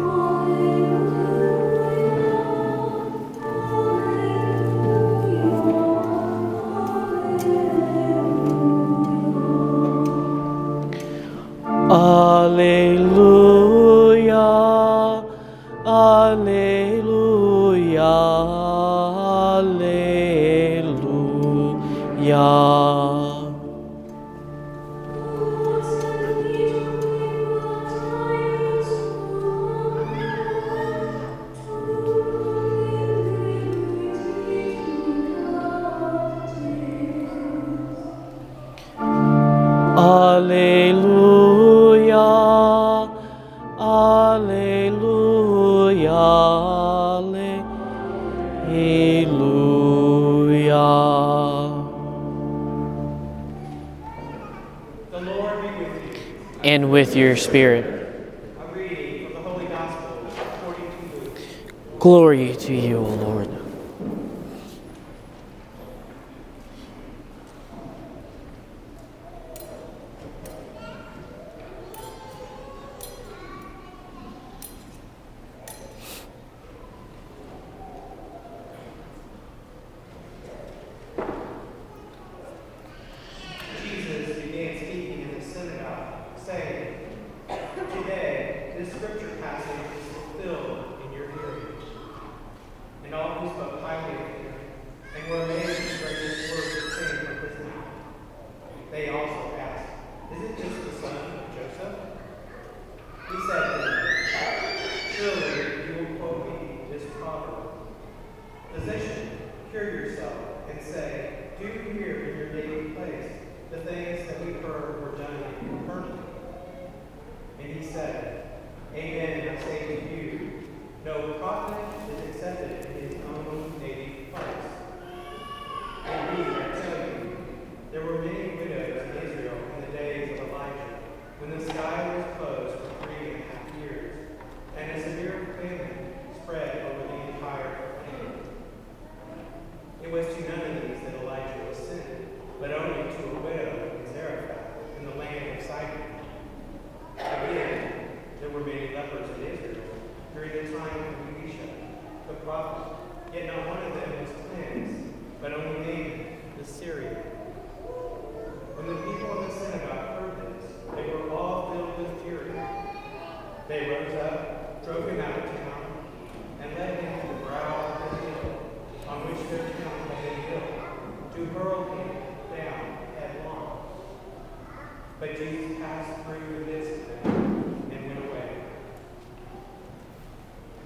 But 175.19 175.35
Jesus 175.35 175.77
passed 175.79 176.25
through 176.25 176.65
the 176.65 176.71
midst 176.71 176.91
of 176.91 177.23
them 177.23 177.89
and 177.91 178.07
went 178.07 178.29
away. 178.29 178.49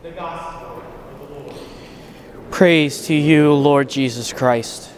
The 0.04 0.12
Gospel 0.12 0.84
of 1.12 1.20
the 1.20 1.34
Lord. 1.34 1.56
Praise 2.50 3.08
to 3.08 3.14
you, 3.14 3.54
Lord 3.54 3.90
Jesus 3.90 4.32
Christ. 4.32 4.91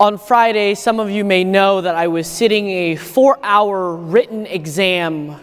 On 0.00 0.16
Friday, 0.16 0.76
some 0.76 1.00
of 1.00 1.10
you 1.10 1.24
may 1.24 1.42
know 1.42 1.80
that 1.80 1.96
I 1.96 2.06
was 2.06 2.28
sitting 2.28 2.68
a 2.68 2.94
four 2.94 3.36
hour 3.42 3.96
written 3.96 4.46
exam 4.46 5.40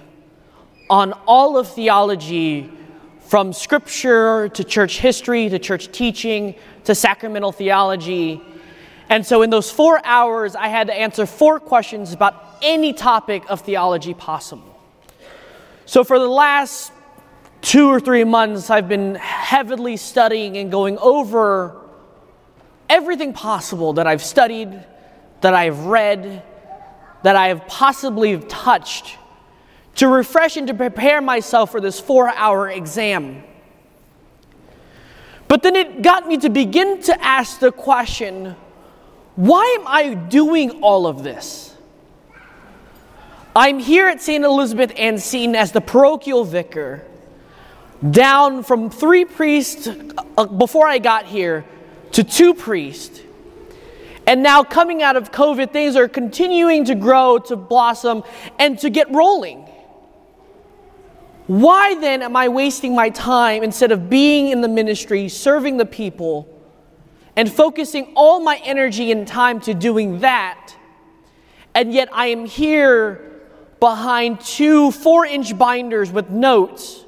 on 0.89 1.11
all 1.27 1.57
of 1.57 1.67
theology 1.67 2.71
from 3.19 3.51
scripture 3.51 4.47
to 4.47 4.63
church 4.63 4.99
history 4.99 5.49
to 5.49 5.59
church 5.59 5.91
teaching 5.91 6.55
to 6.85 6.95
sacramental 6.95 7.51
theology. 7.51 8.41
And 9.09 9.25
so, 9.25 9.41
in 9.41 9.49
those 9.49 9.69
four 9.69 9.99
hours, 10.05 10.55
I 10.55 10.69
had 10.69 10.87
to 10.87 10.93
answer 10.93 11.25
four 11.25 11.59
questions 11.59 12.13
about 12.13 12.59
any 12.61 12.93
topic 12.93 13.43
of 13.49 13.59
theology 13.59 14.13
possible. 14.13 14.81
So, 15.85 16.05
for 16.05 16.17
the 16.17 16.29
last 16.29 16.93
two 17.59 17.89
or 17.89 17.99
three 17.99 18.23
months, 18.23 18.69
I've 18.69 18.87
been 18.87 19.15
heavily 19.15 19.97
studying 19.97 20.55
and 20.55 20.71
going 20.71 20.97
over 20.99 21.84
everything 22.89 23.33
possible 23.33 23.93
that 23.93 24.07
I've 24.07 24.23
studied, 24.23 24.83
that 25.41 25.53
I've 25.53 25.85
read, 25.85 26.43
that 27.23 27.35
I 27.35 27.47
have 27.47 27.67
possibly 27.67 28.37
touched 28.39 29.17
to 29.95 30.07
refresh 30.07 30.57
and 30.57 30.67
to 30.67 30.73
prepare 30.73 31.21
myself 31.21 31.71
for 31.71 31.81
this 31.81 31.99
four 31.99 32.29
hour 32.29 32.69
exam. 32.69 33.43
But 35.47 35.63
then 35.63 35.75
it 35.75 36.01
got 36.01 36.27
me 36.27 36.37
to 36.37 36.49
begin 36.49 37.01
to 37.03 37.23
ask 37.23 37.59
the 37.59 37.71
question 37.71 38.55
why 39.35 39.77
am 39.79 39.87
I 39.87 40.13
doing 40.13 40.81
all 40.81 41.07
of 41.07 41.23
this? 41.23 41.75
I'm 43.53 43.79
here 43.79 44.07
at 44.07 44.21
St. 44.21 44.43
Elizabeth 44.43 44.93
Ann 44.97 45.17
Seton 45.17 45.55
as 45.55 45.71
the 45.71 45.81
parochial 45.81 46.43
vicar, 46.43 47.05
down 48.11 48.63
from 48.63 48.89
three 48.89 49.25
priests 49.25 49.87
uh, 50.37 50.45
before 50.45 50.87
I 50.87 50.99
got 50.99 51.25
here 51.25 51.65
to 52.11 52.23
two 52.23 52.53
priests. 52.53 53.21
And 54.27 54.41
now, 54.41 54.63
coming 54.63 55.03
out 55.03 55.15
of 55.15 55.31
COVID, 55.31 55.71
things 55.71 55.95
are 55.95 56.07
continuing 56.07 56.85
to 56.85 56.95
grow, 56.95 57.37
to 57.39 57.55
blossom, 57.55 58.23
and 58.57 58.77
to 58.79 58.89
get 58.89 59.11
rolling. 59.11 59.67
Why 61.47 61.93
then 61.99 62.23
am 62.23 62.35
I 62.35 62.47
wasting 62.47 62.95
my 62.95 63.11
time 63.11 63.61
instead 63.61 63.91
of 63.91 64.09
being 64.09 64.49
in 64.49 64.61
the 64.61 64.67
ministry, 64.67 65.29
serving 65.29 65.77
the 65.77 65.85
people, 65.85 66.49
and 67.35 67.51
focusing 67.51 68.13
all 68.15 68.39
my 68.39 68.59
energy 68.63 69.11
and 69.11 69.27
time 69.27 69.59
to 69.61 69.75
doing 69.75 70.21
that? 70.21 70.75
And 71.75 71.93
yet 71.93 72.09
I 72.11 72.27
am 72.27 72.45
here 72.45 73.21
behind 73.79 74.41
two 74.41 74.89
four 74.89 75.25
inch 75.25 75.55
binders 75.55 76.11
with 76.11 76.31
notes, 76.31 77.05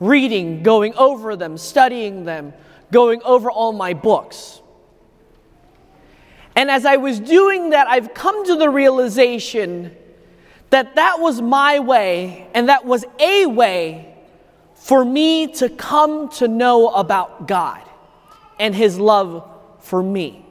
reading, 0.00 0.62
going 0.62 0.94
over 0.94 1.36
them, 1.36 1.58
studying 1.58 2.24
them, 2.24 2.54
going 2.94 3.20
over 3.24 3.50
all 3.50 3.72
my 3.72 3.92
books. 3.92 4.62
And 6.54 6.70
as 6.70 6.86
I 6.86 6.96
was 6.96 7.18
doing 7.18 7.70
that, 7.70 7.88
I've 7.88 8.14
come 8.14 8.46
to 8.46 8.54
the 8.54 8.70
realization 8.70 9.96
that 10.70 10.94
that 10.94 11.18
was 11.18 11.42
my 11.42 11.80
way 11.80 12.48
and 12.54 12.68
that 12.68 12.84
was 12.84 13.04
a 13.18 13.46
way 13.46 14.14
for 14.76 15.04
me 15.04 15.48
to 15.54 15.68
come 15.68 16.28
to 16.28 16.46
know 16.46 16.90
about 16.90 17.48
God 17.48 17.82
and 18.60 18.72
His 18.72 18.96
love 18.96 19.44
for 19.80 20.00
me. 20.00 20.46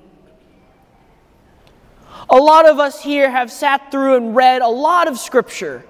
A 2.29 2.37
lot 2.37 2.67
of 2.67 2.77
us 2.77 3.01
here 3.01 3.31
have 3.31 3.49
sat 3.53 3.89
through 3.89 4.17
and 4.17 4.35
read 4.35 4.61
a 4.61 4.67
lot 4.67 5.07
of 5.07 5.17
scripture, 5.17 5.85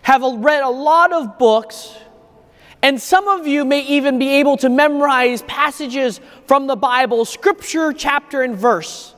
have 0.00 0.22
read 0.22 0.62
a 0.62 0.70
lot 0.70 1.12
of 1.12 1.38
books, 1.38 1.94
and 2.84 3.00
some 3.00 3.28
of 3.28 3.46
you 3.46 3.64
may 3.64 3.80
even 3.80 4.18
be 4.18 4.28
able 4.28 4.58
to 4.58 4.68
memorize 4.68 5.40
passages 5.44 6.20
from 6.46 6.66
the 6.66 6.76
Bible, 6.76 7.24
scripture, 7.24 7.94
chapter, 7.94 8.42
and 8.42 8.54
verse, 8.54 9.14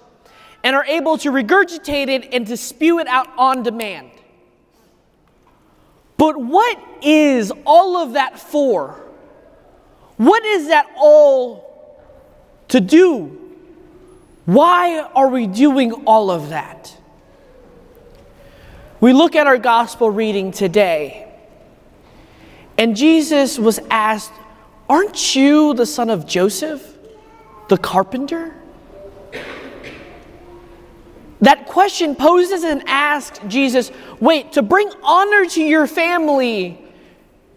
and 0.63 0.77
are 0.77 0.85
able 0.85 1.19
to 1.19 1.33
regurgitate 1.33 2.07
it 2.07 2.33
and 2.33 2.47
to 2.47 2.57
spew 2.57 3.01
it 3.01 3.09
out 3.09 3.27
on 3.37 3.65
demand. 3.65 4.13
But 6.17 6.37
what 6.37 6.79
is 7.03 7.53
all 7.65 7.97
of 7.97 8.13
that 8.13 8.39
for? 8.39 9.03
What 10.17 10.45
is 10.45 10.69
that 10.69 10.87
all 10.97 12.07
to 12.69 12.81
do? 12.81 13.37
Why 14.45 15.01
are 15.01 15.27
we 15.27 15.49
doing 15.49 15.93
all 16.07 16.31
of 16.31 16.51
that? 16.51 16.97
We 19.01 19.13
look 19.13 19.35
at 19.35 19.49
our 19.49 19.59
gospel 19.59 20.09
reading 20.09 20.53
today, 20.53 21.26
and 22.79 22.97
Jesus 22.97 23.59
was 23.59 23.79
asked, 23.91 24.33
Aren't 24.89 25.35
you 25.35 25.75
the 25.75 25.87
son 25.87 26.11
of 26.11 26.27
Joseph, 26.27 26.97
the 27.69 27.79
carpenter? 27.79 28.55
That 31.41 31.67
question 31.67 32.15
poses 32.15 32.65
and 32.65 32.83
asks 32.87 33.41
Jesus, 33.47 33.91
wait, 34.21 34.53
to 34.53 34.63
bring 34.63 34.91
honor 35.03 35.45
to 35.47 35.63
your 35.63 35.87
family, 35.87 36.83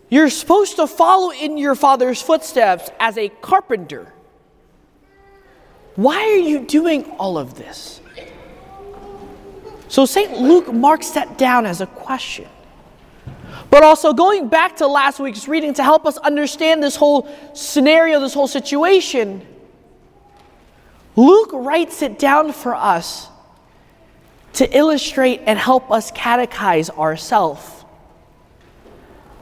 you're 0.09 0.30
supposed 0.30 0.76
to 0.78 0.88
follow 0.88 1.32
in 1.32 1.57
your 1.57 1.76
father's 1.76 2.22
footsteps 2.22 2.89
as 2.99 3.17
a 3.17 3.30
carpenter. 3.30 4.11
Why 5.95 6.17
are 6.17 6.38
you 6.38 6.65
doing 6.65 7.05
all 7.11 7.38
of 7.38 7.55
this? 7.55 8.01
So 9.88 10.05
St. 10.05 10.38
Luke 10.38 10.72
marks 10.74 11.11
that 11.11 11.38
down 11.38 11.65
as 11.65 11.82
a 11.82 11.88
question. 11.88 12.47
But 13.70 13.84
also 13.84 14.13
going 14.13 14.47
back 14.47 14.78
to 14.78 14.88
last 14.88 15.20
week's 15.20 15.47
reading 15.47 15.74
to 15.76 15.84
help 15.84 16.05
us 16.05 16.17
understand 16.17 16.82
this 16.82 16.95
whole 16.95 17.30
scenario, 17.53 18.20
this 18.20 18.34
whole 18.34 18.47
situation, 18.47 19.45
Luke 21.15 21.51
writes 21.53 22.01
it 22.01 22.17
down 22.17 22.51
for 22.51 22.74
us 22.74 23.28
to 24.53 24.78
illustrate 24.78 25.41
and 25.45 25.59
help 25.59 25.91
us 25.91 26.11
catechize 26.11 26.89
ourselves. 26.97 27.86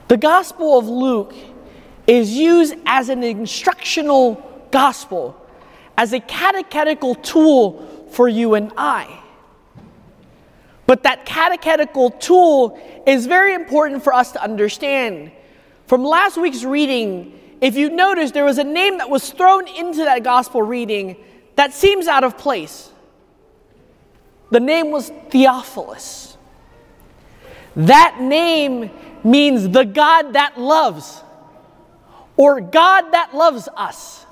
The 0.08 0.16
Gospel 0.16 0.78
of 0.78 0.86
Luke 0.86 1.34
is 2.06 2.32
used 2.32 2.74
as 2.86 3.08
an 3.08 3.22
instructional 3.22 4.66
gospel, 4.70 5.40
as 5.96 6.12
a 6.12 6.20
catechetical 6.20 7.14
tool 7.14 8.06
for 8.10 8.28
you 8.28 8.54
and 8.54 8.72
I. 8.76 9.22
But 10.88 11.02
that 11.02 11.26
catechetical 11.26 12.12
tool 12.12 12.80
is 13.06 13.26
very 13.26 13.52
important 13.52 14.02
for 14.02 14.14
us 14.14 14.32
to 14.32 14.42
understand. 14.42 15.30
From 15.86 16.02
last 16.02 16.38
week's 16.38 16.64
reading, 16.64 17.38
if 17.60 17.76
you 17.76 17.90
notice, 17.90 18.30
there 18.30 18.46
was 18.46 18.56
a 18.56 18.64
name 18.64 18.96
that 18.96 19.10
was 19.10 19.30
thrown 19.30 19.68
into 19.68 19.98
that 19.98 20.24
gospel 20.24 20.62
reading 20.62 21.16
that 21.56 21.74
seems 21.74 22.06
out 22.06 22.24
of 22.24 22.38
place. 22.38 22.90
The 24.50 24.60
name 24.60 24.90
was 24.90 25.10
Theophilus. 25.28 26.38
That 27.76 28.22
name 28.22 28.90
means 29.22 29.68
the 29.68 29.84
God 29.84 30.32
that 30.32 30.58
loves, 30.58 31.22
or 32.38 32.62
God 32.62 33.10
that 33.10 33.34
loves 33.34 33.68
us. 33.76 34.24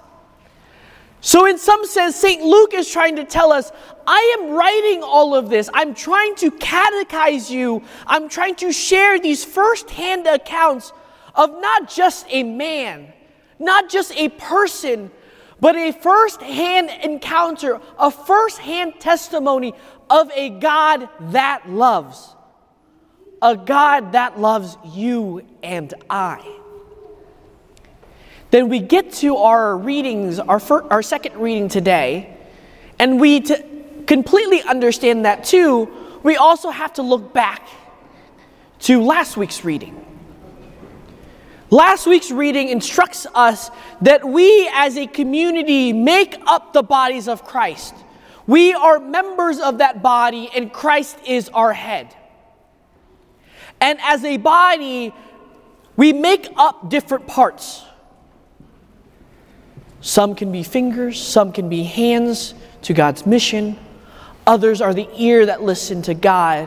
So, 1.26 1.44
in 1.44 1.58
some 1.58 1.84
sense, 1.84 2.14
St. 2.14 2.40
Luke 2.40 2.72
is 2.72 2.88
trying 2.88 3.16
to 3.16 3.24
tell 3.24 3.50
us 3.50 3.72
I 4.06 4.36
am 4.38 4.50
writing 4.50 5.02
all 5.02 5.34
of 5.34 5.50
this. 5.50 5.68
I'm 5.74 5.92
trying 5.92 6.36
to 6.36 6.52
catechize 6.52 7.50
you. 7.50 7.82
I'm 8.06 8.28
trying 8.28 8.54
to 8.56 8.70
share 8.70 9.18
these 9.18 9.44
firsthand 9.44 10.28
accounts 10.28 10.92
of 11.34 11.50
not 11.60 11.90
just 11.90 12.26
a 12.28 12.44
man, 12.44 13.12
not 13.58 13.90
just 13.90 14.12
a 14.12 14.28
person, 14.28 15.10
but 15.58 15.74
a 15.74 15.90
firsthand 15.90 16.90
encounter, 17.02 17.80
a 17.98 18.12
firsthand 18.12 19.00
testimony 19.00 19.74
of 20.08 20.30
a 20.30 20.50
God 20.50 21.08
that 21.32 21.68
loves. 21.68 22.36
A 23.42 23.56
God 23.56 24.12
that 24.12 24.38
loves 24.38 24.78
you 24.84 25.44
and 25.64 25.92
I. 26.08 26.65
Then 28.56 28.70
we 28.70 28.80
get 28.80 29.12
to 29.16 29.36
our 29.36 29.76
readings, 29.76 30.38
our, 30.38 30.62
our 30.90 31.02
second 31.02 31.36
reading 31.36 31.68
today, 31.68 32.34
and 32.98 33.20
we 33.20 33.42
to 33.42 33.62
completely 34.06 34.62
understand 34.62 35.26
that 35.26 35.44
too, 35.44 35.90
we 36.22 36.36
also 36.36 36.70
have 36.70 36.94
to 36.94 37.02
look 37.02 37.34
back 37.34 37.68
to 38.78 39.02
last 39.02 39.36
week's 39.36 39.62
reading. 39.62 40.02
Last 41.68 42.06
week's 42.06 42.30
reading 42.30 42.70
instructs 42.70 43.26
us 43.34 43.70
that 44.00 44.26
we 44.26 44.70
as 44.72 44.96
a 44.96 45.06
community 45.06 45.92
make 45.92 46.40
up 46.46 46.72
the 46.72 46.82
bodies 46.82 47.28
of 47.28 47.44
Christ. 47.44 47.94
We 48.46 48.72
are 48.72 48.98
members 48.98 49.58
of 49.58 49.76
that 49.84 50.02
body, 50.02 50.48
and 50.54 50.72
Christ 50.72 51.18
is 51.26 51.50
our 51.50 51.74
head. 51.74 52.16
And 53.82 53.98
as 54.00 54.24
a 54.24 54.38
body, 54.38 55.12
we 55.94 56.14
make 56.14 56.48
up 56.56 56.88
different 56.88 57.26
parts. 57.26 57.82
Some 60.00 60.34
can 60.34 60.52
be 60.52 60.62
fingers, 60.62 61.20
some 61.20 61.52
can 61.52 61.68
be 61.68 61.82
hands 61.82 62.54
to 62.82 62.94
God's 62.94 63.26
mission, 63.26 63.78
others 64.46 64.80
are 64.80 64.94
the 64.94 65.08
ear 65.16 65.46
that 65.46 65.62
listen 65.62 66.02
to 66.02 66.14
God, 66.14 66.66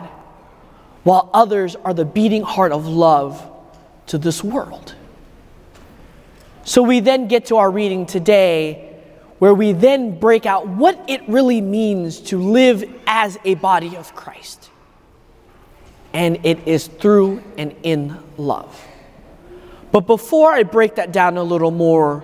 while 1.03 1.29
others 1.33 1.75
are 1.77 1.93
the 1.93 2.05
beating 2.05 2.41
heart 2.41 2.71
of 2.71 2.85
love 2.87 3.41
to 4.07 4.17
this 4.17 4.43
world. 4.43 4.95
So 6.65 6.83
we 6.83 6.99
then 6.99 7.27
get 7.27 7.45
to 7.45 7.57
our 7.57 7.71
reading 7.71 8.05
today, 8.05 8.97
where 9.39 9.53
we 9.53 9.71
then 9.71 10.19
break 10.19 10.45
out 10.45 10.67
what 10.67 10.99
it 11.07 11.21
really 11.29 11.61
means 11.61 12.19
to 12.19 12.39
live 12.39 12.83
as 13.07 13.37
a 13.45 13.55
body 13.55 13.95
of 13.95 14.13
Christ. 14.13 14.69
And 16.13 16.45
it 16.45 16.67
is 16.67 16.87
through 16.87 17.41
and 17.57 17.73
in 17.83 18.17
love. 18.37 18.85
But 19.91 20.01
before 20.01 20.51
I 20.51 20.63
break 20.63 20.95
that 20.95 21.11
down 21.11 21.37
a 21.37 21.43
little 21.43 21.71
more, 21.71 22.23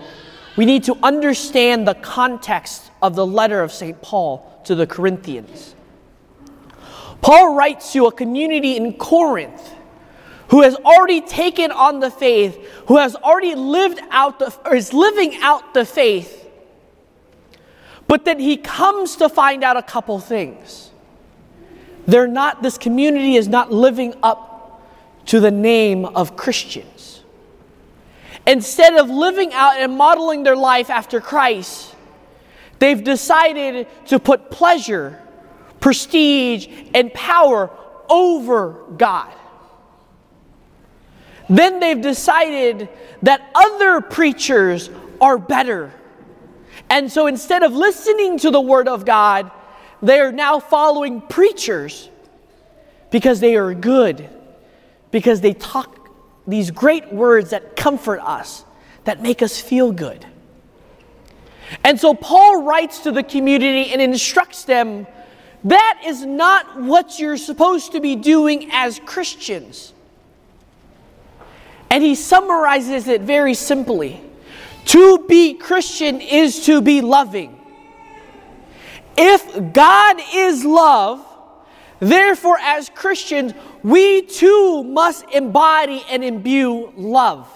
we 0.56 0.66
need 0.66 0.84
to 0.86 0.98
understand 1.04 1.88
the 1.88 1.96
context 1.96 2.92
of 3.02 3.16
the 3.16 3.26
letter 3.26 3.62
of 3.62 3.72
St. 3.72 4.02
Paul 4.02 4.62
to 4.66 4.76
the 4.76 4.88
Corinthians. 4.88 5.76
Paul 7.22 7.56
writes 7.56 7.92
to 7.94 8.06
a 8.06 8.12
community 8.12 8.78
in 8.78 8.94
Corinth 8.94 9.74
who 10.50 10.62
has 10.62 10.76
already 10.76 11.22
taken 11.22 11.72
on 11.72 12.00
the 12.00 12.12
faith, 12.12 12.56
who 12.88 12.98
has 12.98 13.16
already 13.16 13.56
lived 13.56 14.00
out 14.12 14.40
the, 14.40 14.56
or 14.64 14.76
is 14.76 14.94
living 14.94 15.36
out 15.42 15.74
the 15.74 15.86
faith. 15.86 16.48
But 18.08 18.26
then 18.26 18.40
he 18.40 18.58
comes 18.58 19.16
to 19.18 19.30
find 19.30 19.64
out 19.64 19.78
a 19.78 19.82
couple 19.82 20.20
things. 20.20 20.92
They're 22.06 22.28
not, 22.28 22.62
this 22.62 22.78
community 22.78 23.36
is 23.36 23.48
not 23.48 23.72
living 23.72 24.14
up 24.22 24.84
to 25.26 25.40
the 25.40 25.50
name 25.52 26.06
of 26.06 26.38
Christians. 26.38 26.95
Instead 28.48 28.96
of 28.96 29.10
living 29.10 29.54
out 29.54 29.78
and 29.78 29.98
modeling 29.98 30.44
their 30.44 30.56
life 30.56 30.90
after 30.90 31.20
Christ, 31.20 31.96
they've 32.80 33.04
decided 33.04 33.88
to 34.08 34.20
put 34.20 34.52
pleasure, 34.52 35.20
prestige, 35.80 36.68
and 36.94 37.14
power 37.14 37.72
over 38.10 38.84
God. 38.98 39.34
Then 41.50 41.80
they've 41.80 42.02
decided 42.02 42.90
that 43.24 43.50
other 43.56 44.02
preachers 44.02 44.90
are 45.22 45.38
better. 45.38 45.92
And 46.90 47.12
so 47.12 47.28
instead 47.28 47.64
of 47.64 47.74
listening 47.74 48.38
to 48.40 48.52
the 48.52 48.62
Word 48.62 48.88
of 48.88 49.06
God, 49.06 49.50
they 50.02 50.20
are 50.20 50.32
now 50.32 50.60
following 50.60 51.22
preachers 51.22 52.10
because 53.10 53.40
they 53.40 53.56
are 53.56 53.74
good, 53.74 54.30
because 55.10 55.42
they 55.42 55.54
talk 55.54 56.05
these 56.48 56.72
great 56.72 57.12
words 57.12 57.52
that 57.52 57.76
comfort 57.76 58.20
us, 58.20 58.66
that 59.04 59.22
make 59.22 59.42
us 59.42 59.60
feel 59.60 59.92
good. 59.92 60.26
And 61.84 62.00
so 62.00 62.14
Paul 62.14 62.64
writes 62.64 63.00
to 63.00 63.12
the 63.12 63.24
community 63.24 63.92
and 63.92 64.02
instructs 64.02 64.66
them 64.66 65.08
that 65.66 66.02
is 66.06 66.24
not 66.24 66.80
what 66.80 67.20
you're 67.20 67.38
supposed 67.38 67.94
to 67.94 68.00
be 68.00 68.16
doing 68.16 68.70
as 68.72 69.00
Christians. 69.04 69.94
And 71.90 72.04
he 72.04 72.14
summarizes 72.14 73.08
it 73.08 73.22
very 73.22 73.56
simply 73.56 74.22
To 74.86 75.26
be 75.28 75.56
Christian 75.56 76.22
is 76.22 76.66
to 76.66 76.82
be 76.82 77.02
loving. 77.02 77.60
If 79.18 79.74
God 79.74 80.18
is 80.34 80.64
love, 80.64 81.26
therefore, 82.00 82.58
as 82.60 82.90
Christians, 82.90 83.54
we 83.84 84.24
too 84.24 84.84
must 84.84 85.26
embody 85.32 86.04
and 86.10 86.24
imbue 86.24 86.92
love. 86.96 87.48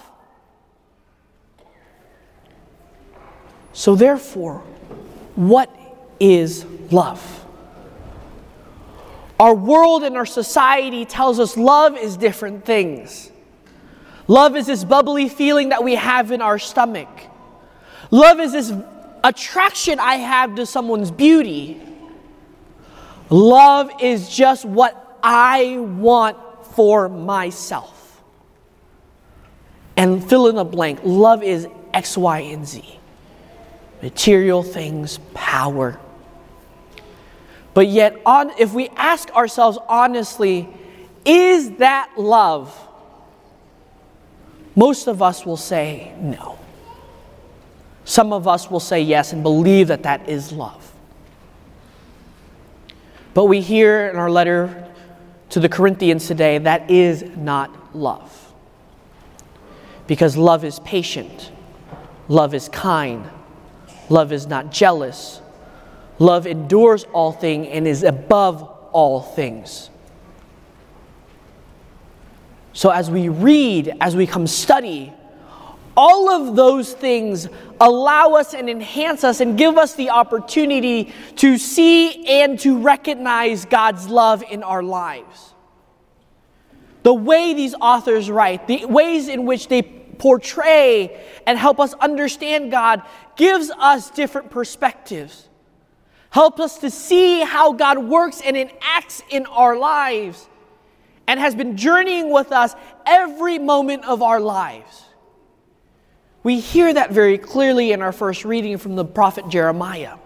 So, 3.72 3.94
therefore, 3.94 4.58
what 5.36 5.74
is 6.18 6.64
love? 6.90 7.40
Our 9.38 9.54
world 9.54 10.04
and 10.04 10.16
our 10.16 10.26
society 10.26 11.06
tells 11.06 11.40
us 11.40 11.56
love 11.56 11.96
is 11.96 12.18
different 12.18 12.66
things. 12.66 13.30
Love 14.28 14.54
is 14.54 14.66
this 14.66 14.84
bubbly 14.84 15.28
feeling 15.28 15.70
that 15.70 15.82
we 15.82 15.94
have 15.94 16.30
in 16.30 16.42
our 16.42 16.58
stomach. 16.58 17.08
Love 18.10 18.38
is 18.38 18.52
this 18.52 18.72
attraction 19.24 19.98
I 19.98 20.16
have 20.16 20.56
to 20.56 20.66
someone's 20.66 21.10
beauty. 21.10 21.80
Love 23.30 23.90
is 24.00 24.28
just 24.28 24.64
what 24.64 25.18
I 25.22 25.78
want 25.78 26.36
for 26.74 27.08
myself. 27.08 28.22
And 29.96 30.26
fill 30.28 30.48
in 30.48 30.56
the 30.56 30.64
blank. 30.64 31.00
Love 31.04 31.42
is 31.42 31.66
X, 31.94 32.16
Y, 32.16 32.40
and 32.40 32.66
Z 32.66 33.00
material 34.02 34.62
things, 34.62 35.18
power. 35.34 35.98
But 37.74 37.88
yet, 37.88 38.20
on, 38.26 38.50
if 38.58 38.72
we 38.72 38.88
ask 38.90 39.30
ourselves 39.30 39.78
honestly, 39.88 40.68
is 41.24 41.72
that 41.76 42.10
love? 42.16 42.76
Most 44.74 45.06
of 45.06 45.22
us 45.22 45.44
will 45.44 45.56
say 45.56 46.12
no. 46.20 46.58
Some 48.04 48.32
of 48.32 48.48
us 48.48 48.70
will 48.70 48.80
say 48.80 49.02
yes 49.02 49.32
and 49.32 49.42
believe 49.42 49.88
that 49.88 50.02
that 50.04 50.28
is 50.28 50.52
love. 50.52 50.89
But 53.34 53.44
we 53.46 53.60
hear 53.60 54.08
in 54.08 54.16
our 54.16 54.30
letter 54.30 54.88
to 55.50 55.60
the 55.60 55.68
Corinthians 55.68 56.26
today 56.26 56.58
that 56.58 56.90
is 56.90 57.22
not 57.36 57.94
love. 57.94 58.52
Because 60.06 60.36
love 60.36 60.64
is 60.64 60.80
patient, 60.80 61.52
love 62.28 62.54
is 62.54 62.68
kind, 62.68 63.28
love 64.08 64.32
is 64.32 64.46
not 64.46 64.72
jealous, 64.72 65.40
love 66.18 66.46
endures 66.46 67.04
all 67.12 67.32
things 67.32 67.68
and 67.70 67.86
is 67.86 68.02
above 68.02 68.62
all 68.92 69.20
things. 69.20 69.90
So, 72.72 72.90
as 72.90 73.10
we 73.10 73.28
read, 73.28 73.92
as 74.00 74.16
we 74.16 74.26
come 74.26 74.46
study, 74.46 75.12
all 76.00 76.30
of 76.30 76.56
those 76.56 76.94
things 76.94 77.46
allow 77.78 78.30
us 78.30 78.54
and 78.54 78.70
enhance 78.70 79.22
us 79.22 79.40
and 79.40 79.58
give 79.58 79.76
us 79.76 79.96
the 79.96 80.08
opportunity 80.08 81.12
to 81.36 81.58
see 81.58 82.26
and 82.40 82.58
to 82.60 82.78
recognize 82.78 83.66
God's 83.66 84.08
love 84.08 84.42
in 84.50 84.62
our 84.62 84.82
lives. 84.82 85.52
The 87.02 87.12
way 87.12 87.52
these 87.52 87.74
authors 87.74 88.30
write, 88.30 88.66
the 88.66 88.86
ways 88.86 89.28
in 89.28 89.44
which 89.44 89.68
they 89.68 89.82
portray 89.82 91.22
and 91.46 91.58
help 91.58 91.78
us 91.78 91.92
understand 91.92 92.70
God 92.70 93.02
gives 93.36 93.70
us 93.70 94.10
different 94.10 94.50
perspectives. 94.50 95.50
Helps 96.30 96.60
us 96.60 96.78
to 96.78 96.90
see 96.90 97.42
how 97.42 97.74
God 97.74 97.98
works 97.98 98.40
and 98.40 98.56
enacts 98.56 99.22
in 99.28 99.44
our 99.44 99.76
lives 99.76 100.48
and 101.26 101.38
has 101.38 101.54
been 101.54 101.76
journeying 101.76 102.32
with 102.32 102.52
us 102.52 102.74
every 103.04 103.58
moment 103.58 104.06
of 104.06 104.22
our 104.22 104.40
lives. 104.40 105.04
We 106.42 106.58
hear 106.58 106.92
that 106.94 107.12
very 107.12 107.36
clearly 107.36 107.92
in 107.92 108.00
our 108.00 108.12
first 108.12 108.44
reading 108.44 108.78
from 108.78 108.96
the 108.96 109.04
prophet 109.04 109.48
Jeremiah. 109.48 110.16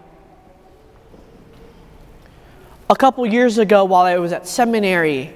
A 2.89 2.95
couple 2.95 3.27
years 3.27 3.59
ago, 3.59 3.85
while 3.85 4.05
I 4.05 4.19
was 4.19 4.33
at 4.33 4.47
seminary, 4.47 5.35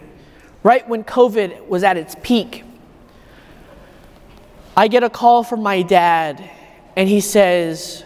right 0.62 0.88
when 0.88 1.02
COVID 1.02 1.66
was 1.66 1.82
at 1.82 1.96
its 1.96 2.14
peak, 2.22 2.62
I 4.76 4.86
get 4.86 5.02
a 5.02 5.10
call 5.10 5.42
from 5.42 5.62
my 5.62 5.82
dad, 5.82 6.48
and 6.94 7.08
he 7.08 7.20
says, 7.20 8.04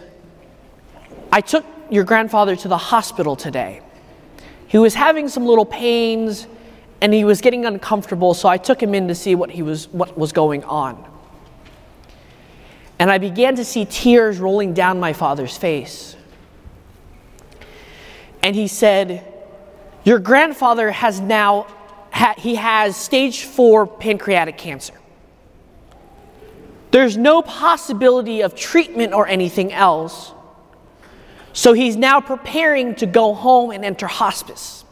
I 1.31 1.41
took 1.41 1.65
your 1.91 2.03
grandfather 2.03 2.55
to 2.55 2.67
the 2.67 2.77
hospital 2.77 3.35
today. 3.35 3.81
He 4.67 4.79
was 4.79 4.95
having 4.95 5.29
some 5.29 5.45
little 5.45 5.65
pains 5.65 6.47
and 7.01 7.13
he 7.13 7.25
was 7.25 7.41
getting 7.41 7.65
uncomfortable, 7.65 8.33
so 8.33 8.49
I 8.49 8.57
took 8.57 8.81
him 8.81 8.95
in 8.95 9.07
to 9.09 9.13
see 9.13 9.35
what, 9.35 9.51
he 9.51 9.61
was, 9.61 9.87
what 9.89 10.17
was 10.17 10.31
going 10.31 10.63
on. 10.63 11.12
And 13.03 13.11
I 13.11 13.17
began 13.17 13.57
to 13.57 13.65
see 13.65 13.83
tears 13.83 14.39
rolling 14.39 14.73
down 14.73 14.97
my 14.97 15.11
father's 15.11 15.57
face. 15.57 16.15
And 18.41 18.55
he 18.55 18.69
said, 18.69 19.29
Your 20.05 20.19
grandfather 20.19 20.89
has 20.89 21.19
now, 21.19 21.67
ha- 22.13 22.35
he 22.37 22.55
has 22.55 22.95
stage 22.95 23.43
four 23.43 23.85
pancreatic 23.85 24.57
cancer. 24.57 24.93
There's 26.91 27.17
no 27.17 27.41
possibility 27.41 28.39
of 28.39 28.55
treatment 28.55 29.11
or 29.11 29.27
anything 29.27 29.73
else. 29.73 30.31
So 31.51 31.73
he's 31.73 31.97
now 31.97 32.21
preparing 32.21 32.95
to 32.95 33.05
go 33.05 33.33
home 33.33 33.71
and 33.71 33.83
enter 33.83 34.07
hospice. 34.07 34.82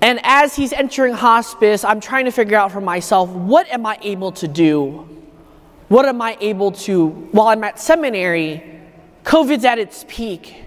And 0.00 0.20
as 0.22 0.54
he's 0.54 0.72
entering 0.72 1.14
hospice, 1.14 1.84
I'm 1.84 2.00
trying 2.00 2.26
to 2.26 2.30
figure 2.30 2.56
out 2.56 2.72
for 2.72 2.80
myself 2.80 3.28
what 3.30 3.68
am 3.68 3.84
I 3.84 3.98
able 4.02 4.32
to 4.32 4.48
do? 4.48 5.08
What 5.88 6.06
am 6.06 6.20
I 6.22 6.36
able 6.40 6.72
to, 6.72 7.08
while 7.08 7.48
I'm 7.48 7.64
at 7.64 7.80
seminary, 7.80 8.62
COVID's 9.24 9.64
at 9.64 9.78
its 9.78 10.04
peak, 10.08 10.64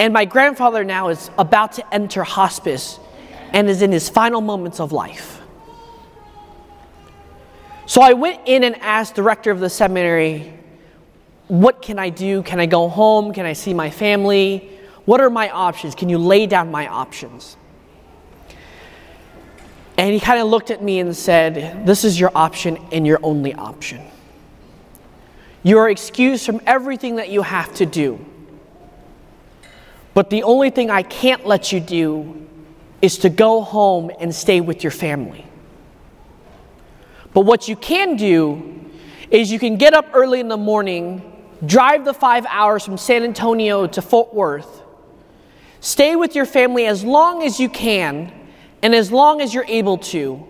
and 0.00 0.12
my 0.12 0.24
grandfather 0.24 0.84
now 0.84 1.08
is 1.08 1.30
about 1.38 1.72
to 1.72 1.94
enter 1.94 2.22
hospice 2.22 3.00
and 3.52 3.68
is 3.68 3.82
in 3.82 3.92
his 3.92 4.08
final 4.08 4.40
moments 4.40 4.80
of 4.80 4.92
life. 4.92 5.40
So 7.86 8.02
I 8.02 8.12
went 8.12 8.42
in 8.46 8.64
and 8.64 8.76
asked 8.76 9.16
the 9.16 9.22
rector 9.22 9.50
of 9.50 9.60
the 9.60 9.70
seminary, 9.70 10.52
What 11.48 11.82
can 11.82 11.98
I 11.98 12.10
do? 12.10 12.42
Can 12.42 12.60
I 12.60 12.66
go 12.66 12.88
home? 12.88 13.32
Can 13.32 13.46
I 13.46 13.54
see 13.54 13.74
my 13.74 13.90
family? 13.90 14.70
What 15.04 15.20
are 15.20 15.30
my 15.30 15.48
options? 15.50 15.94
Can 15.94 16.08
you 16.08 16.18
lay 16.18 16.46
down 16.46 16.70
my 16.70 16.86
options? 16.86 17.56
And 19.98 20.14
he 20.14 20.20
kind 20.20 20.40
of 20.40 20.46
looked 20.46 20.70
at 20.70 20.80
me 20.80 21.00
and 21.00 21.14
said, 21.14 21.84
This 21.84 22.04
is 22.04 22.18
your 22.18 22.30
option 22.34 22.78
and 22.92 23.04
your 23.04 23.18
only 23.22 23.52
option. 23.52 24.00
You 25.64 25.78
are 25.78 25.90
excused 25.90 26.46
from 26.46 26.60
everything 26.66 27.16
that 27.16 27.30
you 27.30 27.42
have 27.42 27.74
to 27.74 27.84
do. 27.84 28.24
But 30.14 30.30
the 30.30 30.44
only 30.44 30.70
thing 30.70 30.88
I 30.88 31.02
can't 31.02 31.44
let 31.44 31.72
you 31.72 31.80
do 31.80 32.46
is 33.02 33.18
to 33.18 33.28
go 33.28 33.60
home 33.60 34.10
and 34.20 34.32
stay 34.32 34.60
with 34.60 34.84
your 34.84 34.92
family. 34.92 35.44
But 37.34 37.40
what 37.40 37.68
you 37.68 37.74
can 37.74 38.16
do 38.16 38.80
is 39.30 39.50
you 39.50 39.58
can 39.58 39.76
get 39.76 39.94
up 39.94 40.06
early 40.14 40.38
in 40.38 40.48
the 40.48 40.56
morning, 40.56 41.22
drive 41.66 42.04
the 42.04 42.14
five 42.14 42.46
hours 42.46 42.84
from 42.84 42.98
San 42.98 43.24
Antonio 43.24 43.86
to 43.88 44.00
Fort 44.00 44.32
Worth, 44.32 44.82
stay 45.80 46.14
with 46.16 46.36
your 46.36 46.46
family 46.46 46.86
as 46.86 47.04
long 47.04 47.42
as 47.42 47.58
you 47.58 47.68
can 47.68 48.32
and 48.82 48.94
as 48.94 49.10
long 49.10 49.40
as 49.40 49.52
you're 49.54 49.64
able 49.66 49.98
to, 49.98 50.46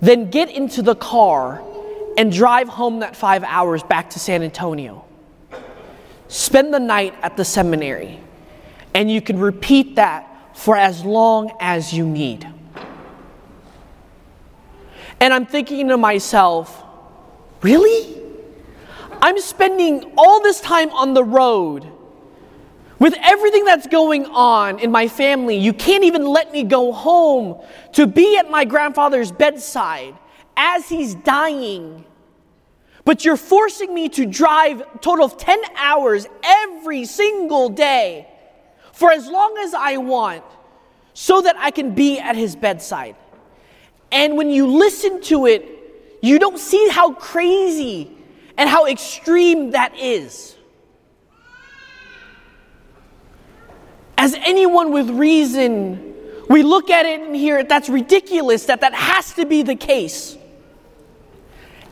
then 0.00 0.30
get 0.30 0.50
into 0.50 0.82
the 0.82 0.94
car 0.94 1.62
and 2.16 2.32
drive 2.32 2.68
home 2.68 3.00
that 3.00 3.14
five 3.16 3.44
hours 3.44 3.82
back 3.82 4.10
to 4.10 4.18
San 4.18 4.42
Antonio. 4.42 5.04
Spend 6.28 6.74
the 6.74 6.80
night 6.80 7.14
at 7.22 7.36
the 7.36 7.44
seminary, 7.44 8.20
and 8.94 9.10
you 9.10 9.20
can 9.20 9.38
repeat 9.38 9.96
that 9.96 10.56
for 10.56 10.76
as 10.76 11.04
long 11.04 11.56
as 11.60 11.92
you 11.92 12.06
need. 12.06 12.46
And 15.20 15.32
I'm 15.32 15.46
thinking 15.46 15.88
to 15.88 15.96
myself, 15.96 16.84
really? 17.62 18.20
I'm 19.20 19.38
spending 19.40 20.12
all 20.16 20.42
this 20.42 20.60
time 20.60 20.90
on 20.90 21.14
the 21.14 21.24
road 21.24 21.90
with 22.98 23.14
everything 23.22 23.64
that's 23.64 23.86
going 23.86 24.26
on 24.26 24.78
in 24.80 24.90
my 24.90 25.08
family. 25.08 25.56
You 25.56 25.72
can't 25.72 26.04
even 26.04 26.26
let 26.26 26.52
me 26.52 26.64
go 26.64 26.92
home 26.92 27.62
to 27.92 28.06
be 28.06 28.36
at 28.38 28.50
my 28.50 28.64
grandfather's 28.64 29.30
bedside 29.30 30.16
as 30.56 30.88
he's 30.88 31.14
dying. 31.14 32.04
But 33.04 33.24
you're 33.24 33.36
forcing 33.36 33.94
me 33.94 34.08
to 34.10 34.26
drive 34.26 34.80
a 34.80 34.98
total 34.98 35.24
of 35.24 35.38
10 35.38 35.58
hours 35.76 36.26
every 36.42 37.04
single 37.04 37.70
day 37.70 38.28
for 38.92 39.12
as 39.12 39.28
long 39.28 39.56
as 39.58 39.72
I 39.72 39.96
want 39.96 40.44
so 41.14 41.40
that 41.40 41.56
I 41.56 41.70
can 41.70 41.94
be 41.94 42.18
at 42.18 42.36
his 42.36 42.54
bedside. 42.54 43.16
And 44.10 44.36
when 44.36 44.50
you 44.50 44.66
listen 44.66 45.22
to 45.22 45.46
it, 45.46 46.18
you 46.20 46.38
don't 46.38 46.58
see 46.58 46.88
how 46.88 47.12
crazy 47.12 48.10
and 48.56 48.68
how 48.68 48.86
extreme 48.86 49.70
that 49.70 49.96
is. 49.96 50.57
As 54.18 54.34
anyone 54.34 54.90
with 54.90 55.08
reason, 55.10 56.12
we 56.50 56.64
look 56.64 56.90
at 56.90 57.06
it 57.06 57.20
and 57.20 57.36
hear 57.36 57.62
that's 57.62 57.88
ridiculous, 57.88 58.64
that 58.64 58.80
that 58.80 58.92
has 58.92 59.32
to 59.34 59.46
be 59.46 59.62
the 59.62 59.76
case. 59.76 60.36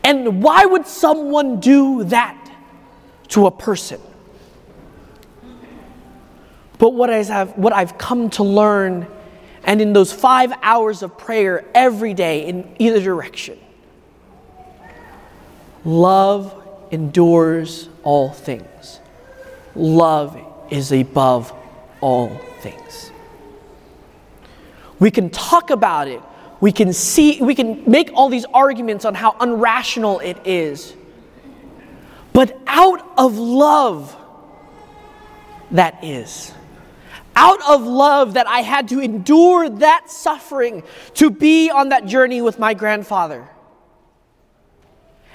And 0.03 0.43
why 0.43 0.65
would 0.65 0.85
someone 0.87 1.61
do 1.61 2.03
that 2.03 2.37
to 3.29 3.47
a 3.47 3.51
person? 3.51 4.01
But 6.77 6.93
what, 6.93 7.09
I 7.09 7.23
have, 7.23 7.57
what 7.57 7.71
I've 7.71 7.97
come 7.97 8.29
to 8.31 8.43
learn, 8.43 9.07
and 9.63 9.81
in 9.81 9.93
those 9.93 10.11
five 10.11 10.51
hours 10.61 11.03
of 11.03 11.17
prayer 11.17 11.65
every 11.73 12.13
day 12.13 12.45
in 12.45 12.75
either 12.77 13.01
direction, 13.01 13.57
love 15.85 16.53
endures 16.91 17.87
all 18.03 18.31
things. 18.31 18.99
Love 19.75 20.37
is 20.69 20.91
above 20.91 21.53
all 22.01 22.29
things. 22.61 23.11
We 24.99 25.11
can 25.11 25.29
talk 25.29 25.69
about 25.69 26.07
it. 26.07 26.21
We 26.59 26.71
can 26.71 26.91
see, 26.91 27.41
we 27.41 27.53
can 27.53 27.89
make 27.89 28.11
all 28.13 28.29
these 28.29 28.45
arguments 28.45 29.05
on 29.05 29.13
how 29.13 29.33
unrational 29.33 30.23
it 30.23 30.37
is. 30.45 30.95
But 32.33 32.59
out 32.67 33.07
of 33.17 33.37
love, 33.37 34.15
that 35.71 36.03
is. 36.03 36.51
Out 37.35 37.59
of 37.67 37.83
love, 37.83 38.33
that 38.33 38.47
I 38.47 38.61
had 38.61 38.87
to 38.89 38.99
endure 38.99 39.69
that 39.69 40.09
suffering 40.09 40.81
to 41.15 41.29
be 41.29 41.69
on 41.69 41.89
that 41.89 42.07
journey 42.07 42.41
with 42.41 42.57
my 42.57 42.73
grandfather. 42.73 43.47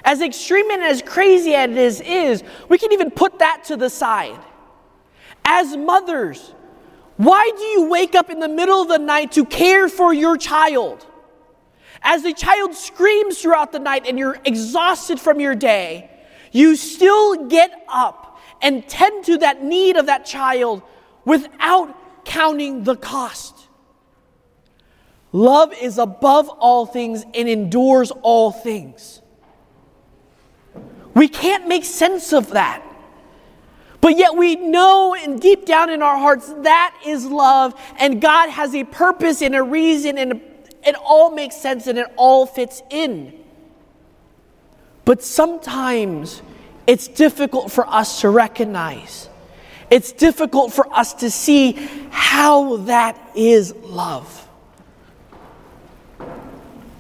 As 0.05 0.21
extreme 0.21 0.69
and 0.71 0.83
as 0.83 1.01
crazy 1.03 1.55
as 1.55 1.71
it 1.71 1.77
is, 1.77 2.01
is, 2.01 2.43
we 2.69 2.79
can 2.79 2.93
even 2.93 3.11
put 3.11 3.39
that 3.39 3.65
to 3.65 3.77
the 3.77 3.89
side. 3.89 4.41
As 5.45 5.77
mothers, 5.77 6.55
why 7.17 7.51
do 7.57 7.63
you 7.63 7.89
wake 7.89 8.15
up 8.15 8.31
in 8.31 8.41
the 8.41 8.49
middle 8.49 8.83
of 8.83 8.89
the 8.89 8.99
night 8.99 9.33
to 9.33 9.45
care 9.45 9.89
for 9.89 10.13
your 10.13 10.37
child? 10.37 11.07
As 12.03 12.23
the 12.23 12.33
child 12.33 12.75
screams 12.75 13.41
throughout 13.41 13.73
the 13.73 13.79
night 13.79 14.07
and 14.09 14.19
you're 14.19 14.39
exhausted 14.45 15.21
from 15.21 15.41
your 15.41 15.55
day, 15.55 16.11
you 16.51 16.77
still 16.77 17.47
get 17.47 17.71
up 17.89 18.41
and 18.61 18.87
tend 18.89 19.25
to 19.27 19.39
that 19.39 19.63
need 19.63 19.97
of 19.97 20.07
that 20.07 20.25
child 20.25 20.83
without 21.25 22.25
counting 22.25 22.85
the 22.85 22.97
cost. 22.97 23.69
Love 25.33 25.73
is 25.81 25.97
above 25.99 26.49
all 26.49 26.85
things 26.85 27.25
and 27.35 27.49
endures 27.49 28.11
all 28.23 28.53
things. 28.53 29.23
We 31.15 31.29
can't 31.29 31.69
make 31.69 31.85
sense 31.85 32.33
of 32.33 32.51
that. 32.51 32.83
But 34.03 34.19
yet 34.19 34.37
we 34.37 34.57
know 34.57 35.15
and 35.15 35.41
deep 35.41 35.65
down 35.65 35.89
in 35.89 36.03
our 36.03 36.19
hearts 36.19 36.53
that 36.63 37.01
is 37.07 37.25
love, 37.25 37.81
and 37.99 38.21
God 38.21 38.51
has 38.51 38.75
a 38.75 38.83
purpose 38.85 39.41
and 39.41 39.55
a 39.55 39.63
reason, 39.63 40.19
and 40.19 40.43
it 40.85 40.97
all 40.97 41.31
makes 41.31 41.57
sense 41.57 41.87
and 41.87 41.97
it 41.97 42.09
all 42.17 42.45
fits 42.45 42.83
in. 42.91 43.33
But 45.05 45.23
sometimes 45.23 46.43
it's 46.87 47.07
difficult 47.07 47.71
for 47.71 47.87
us 47.87 48.21
to 48.23 48.29
recognize. 48.29 49.29
It's 49.89 50.11
difficult 50.11 50.73
for 50.73 50.93
us 50.93 51.15
to 51.15 51.31
see 51.31 51.73
how 52.11 52.79
that 52.79 53.21
is 53.37 53.73
love. 53.75 54.49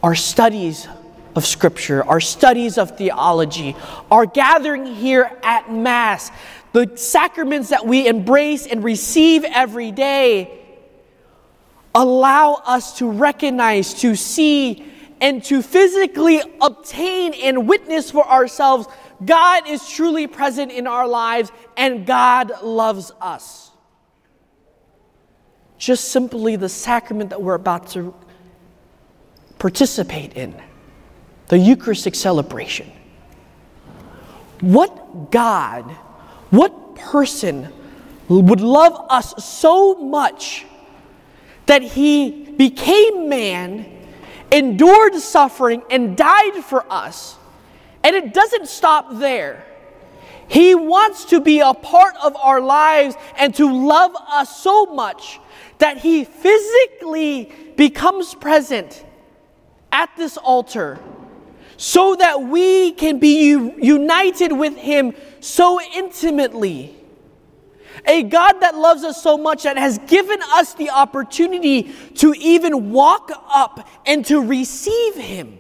Our 0.05 0.15
studies 0.15 0.87
of 1.35 1.47
Scripture, 1.47 2.05
our 2.05 2.21
studies 2.21 2.79
of 2.79 2.97
theology, 2.97 3.75
our 4.11 4.27
gathering 4.27 4.87
here 4.87 5.37
at 5.43 5.73
Mass, 5.73 6.31
the 6.73 6.93
sacraments 6.97 7.69
that 7.69 7.87
we 7.87 8.07
embrace 8.07 8.67
and 8.67 8.83
receive 8.83 9.45
every 9.45 9.93
day 9.93 10.59
allow 11.95 12.55
us 12.65 12.99
to 12.99 13.11
recognize, 13.11 13.95
to 13.95 14.17
see, 14.17 14.85
and 15.21 15.45
to 15.45 15.63
physically 15.63 16.41
obtain 16.61 17.35
and 17.35 17.69
witness 17.69 18.11
for 18.11 18.27
ourselves 18.27 18.89
God 19.25 19.69
is 19.69 19.89
truly 19.89 20.27
present 20.27 20.73
in 20.73 20.87
our 20.87 21.07
lives 21.07 21.53
and 21.77 22.07
God 22.07 22.53
loves 22.63 23.13
us. 23.21 23.71
Just 25.79 26.09
simply 26.09 26.57
the 26.57 26.69
sacrament 26.69 27.31
that 27.31 27.43
we're 27.43 27.55
about 27.55 27.89
to 27.89 28.15
participate 29.59 30.35
in, 30.35 30.61
the 31.49 31.59
Eucharistic 31.59 32.15
celebration. 32.15 32.91
What 34.61 35.31
God, 35.31 35.97
what 36.53 36.95
person 36.95 37.73
would 38.29 38.61
love 38.61 39.07
us 39.11 39.35
so 39.45 39.95
much 39.95 40.65
that 41.67 41.83
he 41.83 42.51
became 42.53 43.29
man, 43.29 43.87
endured 44.51 45.15
suffering, 45.17 45.83
and 45.91 46.17
died 46.17 46.63
for 46.65 46.85
us? 46.93 47.37
And 48.05 48.15
it 48.15 48.35
doesn't 48.35 48.69
stop 48.69 49.19
there. 49.19 49.65
He 50.49 50.75
wants 50.75 51.25
to 51.27 51.41
be 51.41 51.61
a 51.61 51.73
part 51.73 52.15
of 52.23 52.37
our 52.37 52.61
lives 52.61 53.17
and 53.39 53.55
to 53.55 53.73
love 53.73 54.15
us 54.29 54.61
so 54.63 54.85
much 54.85 55.41
that 55.79 55.97
He 55.97 56.25
physically 56.25 57.51
becomes 57.77 58.35
present 58.35 59.05
at 59.91 60.11
this 60.17 60.37
altar 60.37 60.99
so 61.79 62.15
that 62.17 62.43
we 62.43 62.93
can 62.93 63.19
be 63.19 63.49
united 63.49 64.53
with 64.53 64.77
Him 64.77 65.15
so 65.43 65.81
intimately. 65.95 66.97
A 68.07 68.23
God 68.23 68.61
that 68.61 68.75
loves 68.75 69.05
us 69.05 69.23
so 69.23 69.37
much 69.37 69.65
that 69.65 69.77
has 69.77 69.99
given 69.99 70.41
us 70.43 70.75
the 70.75 70.91
opportunity 70.91 71.93
to 72.17 72.33
even 72.39 72.91
walk 72.91 73.31
up 73.49 73.87
and 74.07 74.25
to 74.27 74.41
receive 74.41 75.15
Him. 75.15 75.59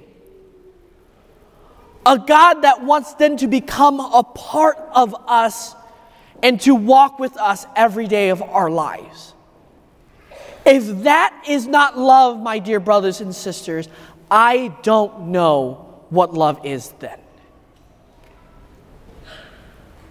A 2.06 2.18
God 2.18 2.62
that 2.62 2.82
wants 2.82 3.14
then 3.14 3.36
to 3.38 3.46
become 3.46 4.00
a 4.00 4.22
part 4.22 4.78
of 4.94 5.14
us 5.28 5.74
and 6.42 6.60
to 6.62 6.74
walk 6.74 7.18
with 7.18 7.36
us 7.36 7.66
every 7.76 8.06
day 8.06 8.30
of 8.30 8.42
our 8.42 8.70
lives. 8.70 9.34
If 10.64 11.02
that 11.02 11.44
is 11.48 11.66
not 11.66 11.98
love, 11.98 12.40
my 12.40 12.58
dear 12.58 12.80
brothers 12.80 13.20
and 13.20 13.34
sisters, 13.34 13.88
I 14.30 14.74
don't 14.82 15.28
know 15.28 16.04
what 16.10 16.34
love 16.34 16.64
is 16.64 16.90
then. 16.98 17.21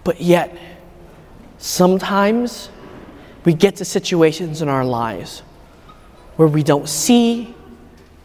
But 0.04 0.20
yet, 0.20 0.56
sometimes 1.58 2.70
we 3.44 3.54
get 3.54 3.76
to 3.76 3.84
situations 3.84 4.62
in 4.62 4.68
our 4.68 4.84
lives 4.84 5.40
where 6.36 6.48
we 6.48 6.62
don't 6.62 6.88
see, 6.88 7.54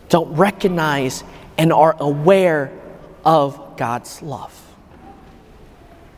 don't 0.10 0.36
recognize, 0.36 1.24
and 1.58 1.74
are 1.74 1.96
aware 2.00 2.72
of 3.26 3.78
God's 3.78 4.22
love. 4.22 4.54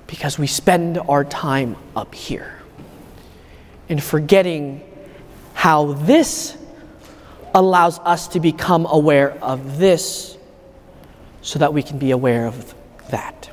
Because 0.07 0.39
we 0.39 0.47
spend 0.47 0.97
our 0.97 1.23
time 1.23 1.75
up 1.95 2.15
here 2.15 2.59
and 3.89 4.01
forgetting 4.01 4.83
how 5.53 5.93
this 5.93 6.55
allows 7.53 7.99
us 7.99 8.27
to 8.29 8.39
become 8.39 8.85
aware 8.85 9.31
of 9.43 9.77
this 9.77 10.37
so 11.41 11.59
that 11.59 11.73
we 11.73 11.81
can 11.81 11.97
be 11.97 12.11
aware 12.11 12.45
of 12.45 12.73
that. 13.09 13.49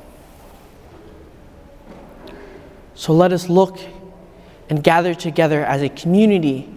So 2.97 3.13
let 3.13 3.31
us 3.31 3.47
look 3.47 3.79
and 4.69 4.83
gather 4.83 5.13
together 5.13 5.63
as 5.63 5.83
a 5.83 5.89
community, 5.89 6.67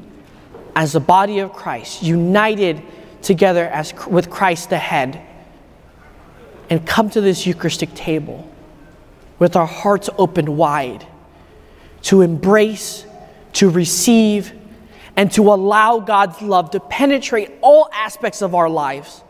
as 0.76 0.92
the 0.92 1.00
body 1.00 1.38
of 1.38 1.54
Christ, 1.54 2.02
united 2.02 2.82
together 3.22 3.66
as, 3.66 3.94
with 4.06 4.28
Christ 4.28 4.68
the 4.68 4.76
head, 4.76 5.22
and 6.68 6.86
come 6.86 7.08
to 7.10 7.22
this 7.22 7.46
Eucharistic 7.46 7.94
table 7.94 8.48
with 9.38 9.56
our 9.56 9.66
hearts 9.66 10.10
open 10.18 10.58
wide 10.58 11.06
to 12.02 12.20
embrace, 12.20 13.06
to 13.54 13.70
receive, 13.70 14.52
and 15.16 15.32
to 15.32 15.50
allow 15.50 16.00
God's 16.00 16.42
love 16.42 16.70
to 16.72 16.80
penetrate 16.80 17.50
all 17.62 17.88
aspects 17.94 18.42
of 18.42 18.54
our 18.54 18.68
lives 18.68 19.22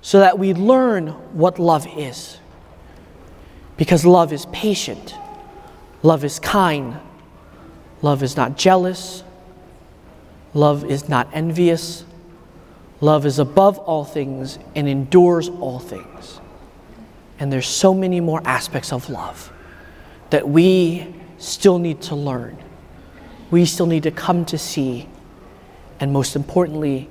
so 0.00 0.20
that 0.20 0.38
we 0.38 0.54
learn 0.54 1.08
what 1.36 1.58
love 1.58 1.88
is. 1.98 2.38
Because 3.76 4.06
love 4.06 4.32
is 4.32 4.46
patient, 4.46 5.16
love 6.02 6.24
is 6.24 6.38
kind, 6.38 6.96
love 8.02 8.22
is 8.22 8.36
not 8.36 8.56
jealous, 8.56 9.22
love 10.54 10.84
is 10.84 11.08
not 11.08 11.28
envious, 11.32 12.04
love 13.00 13.26
is 13.26 13.38
above 13.38 13.78
all 13.78 14.04
things 14.04 14.58
and 14.74 14.88
endures 14.88 15.48
all 15.48 15.78
things. 15.78 16.40
And 17.38 17.52
there's 17.52 17.66
so 17.66 17.94
many 17.94 18.20
more 18.20 18.40
aspects 18.44 18.92
of 18.92 19.08
love 19.08 19.52
that 20.30 20.48
we 20.48 21.14
still 21.38 21.78
need 21.78 22.00
to 22.02 22.14
learn. 22.14 22.56
We 23.50 23.64
still 23.64 23.86
need 23.86 24.04
to 24.04 24.10
come 24.10 24.44
to 24.46 24.58
see, 24.58 25.08
and 26.00 26.12
most 26.12 26.36
importantly, 26.36 27.10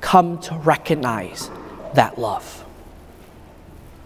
come 0.00 0.38
to 0.40 0.54
recognize 0.56 1.50
that 1.94 2.18
love. 2.18 2.64